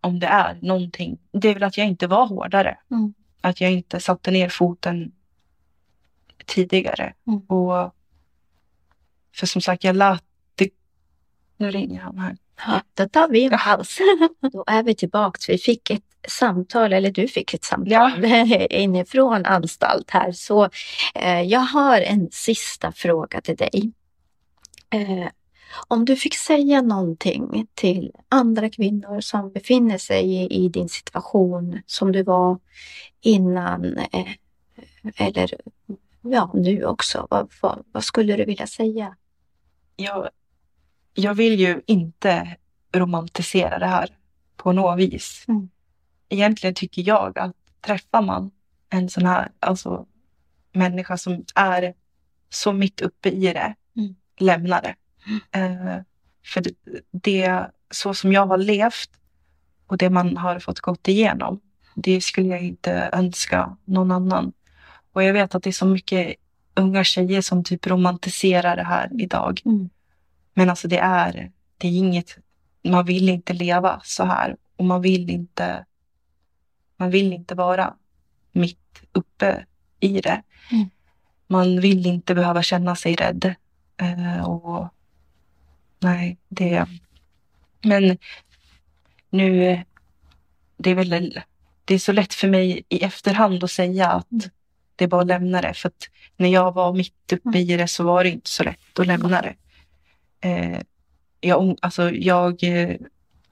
[0.00, 2.78] om det är någonting, det är väl att jag inte var hårdare.
[2.90, 3.14] Mm.
[3.40, 5.12] Att jag inte satte ner foten
[6.46, 7.14] tidigare.
[7.26, 7.40] Mm.
[7.40, 7.94] Och
[9.34, 10.24] för som sagt, jag lät
[10.54, 10.70] det...
[11.56, 12.36] Nu ringer han här.
[12.66, 13.98] Ja, då tar vi en paus.
[14.52, 15.48] Då är vi tillbaks.
[15.48, 18.24] Vi fick ett samtal, eller du fick ett samtal
[18.70, 20.32] inifrån anstalt här.
[20.32, 20.68] Så
[21.14, 23.92] eh, jag har en sista fråga till dig.
[24.90, 25.28] Eh,
[25.88, 31.82] om du fick säga någonting till andra kvinnor som befinner sig i, i din situation
[31.86, 32.58] som du var
[33.20, 34.32] innan eh,
[35.16, 35.54] eller
[36.22, 37.26] ja, nu också.
[37.30, 39.16] Vad, vad, vad skulle du vilja säga?
[39.96, 40.28] Jag,
[41.14, 42.56] jag vill ju inte
[42.92, 44.08] romantisera det här
[44.56, 45.44] på något vis.
[45.48, 45.70] Mm.
[46.32, 48.50] Egentligen tycker jag att träffar man
[48.90, 50.06] en sån här alltså,
[50.72, 51.94] människa som är
[52.50, 54.14] så mitt uppe i det Mm.
[54.38, 54.94] lämnade.
[55.52, 55.96] Eh,
[56.44, 56.74] för det,
[57.10, 59.10] det, så som jag har levt
[59.86, 61.60] och det man har fått gått igenom,
[61.94, 64.52] det skulle jag inte önska någon annan.
[65.12, 66.34] Och jag vet att det är så mycket
[66.74, 69.60] unga tjejer som typ romantiserar det här idag.
[69.64, 69.90] Mm.
[70.54, 72.38] Men alltså det är, det är inget,
[72.84, 75.84] man vill inte leva så här och man vill inte,
[77.02, 77.94] man vill inte vara
[78.52, 79.64] mitt uppe
[80.00, 80.42] i det.
[80.72, 80.90] Mm.
[81.46, 83.54] Man vill inte behöva känna sig rädd.
[83.96, 84.88] Eh, och
[85.98, 86.86] nej, det,
[87.82, 88.18] men
[89.30, 89.80] nu,
[90.76, 91.40] det är väl,
[91.84, 94.50] det är så lätt för mig i efterhand att säga att Mm.
[94.96, 95.74] det är bara att lämna det.
[95.74, 97.60] För att när jag var mitt uppe Mm.
[97.60, 99.54] i det så var det inte så lätt att lämna det.
[100.40, 100.80] Eh,
[101.40, 102.96] jag, alltså, jag eh,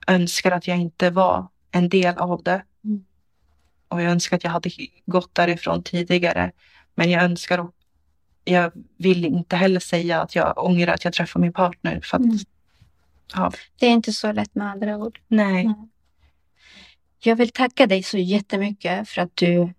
[0.06, 2.62] önskar att jag inte var en del av det.
[3.90, 4.70] Och jag önskar att jag hade
[5.06, 6.52] gått därifrån tidigare.
[6.94, 7.74] Men jag önskar och
[8.44, 12.00] jag vill inte heller säga att jag ångrar att jag träffade min partner.
[12.04, 12.36] För att, Mm.
[13.34, 15.20] ja, Det är inte så lätt med andra ord.
[15.28, 15.64] nej.
[15.64, 15.74] Nej.
[17.22, 19.72] Jag vill tacka dig så jättemycket för att du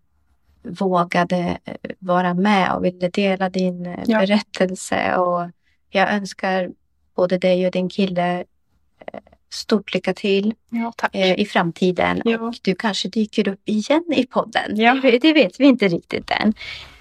[0.63, 4.19] vågade eh, vara med och ville dela din eh, Ja.
[4.19, 5.15] berättelse.
[5.17, 5.49] Och
[5.89, 6.71] jag önskar
[7.15, 8.39] både dig och din kille
[9.13, 9.19] eh,
[9.53, 12.21] stort lycka till Ja, eh, i framtiden.
[12.25, 12.39] Ja.
[12.39, 14.75] Och du kanske dyker upp igen i podden.
[14.75, 14.99] Ja.
[15.01, 16.53] Det, det vet vi inte riktigt än.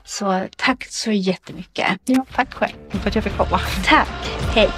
[0.04, 1.86] Så tack så jättemycket.
[2.04, 3.60] Ja, tack själv för att jag fick komma.
[3.84, 4.08] Tack.
[4.54, 4.68] Hej.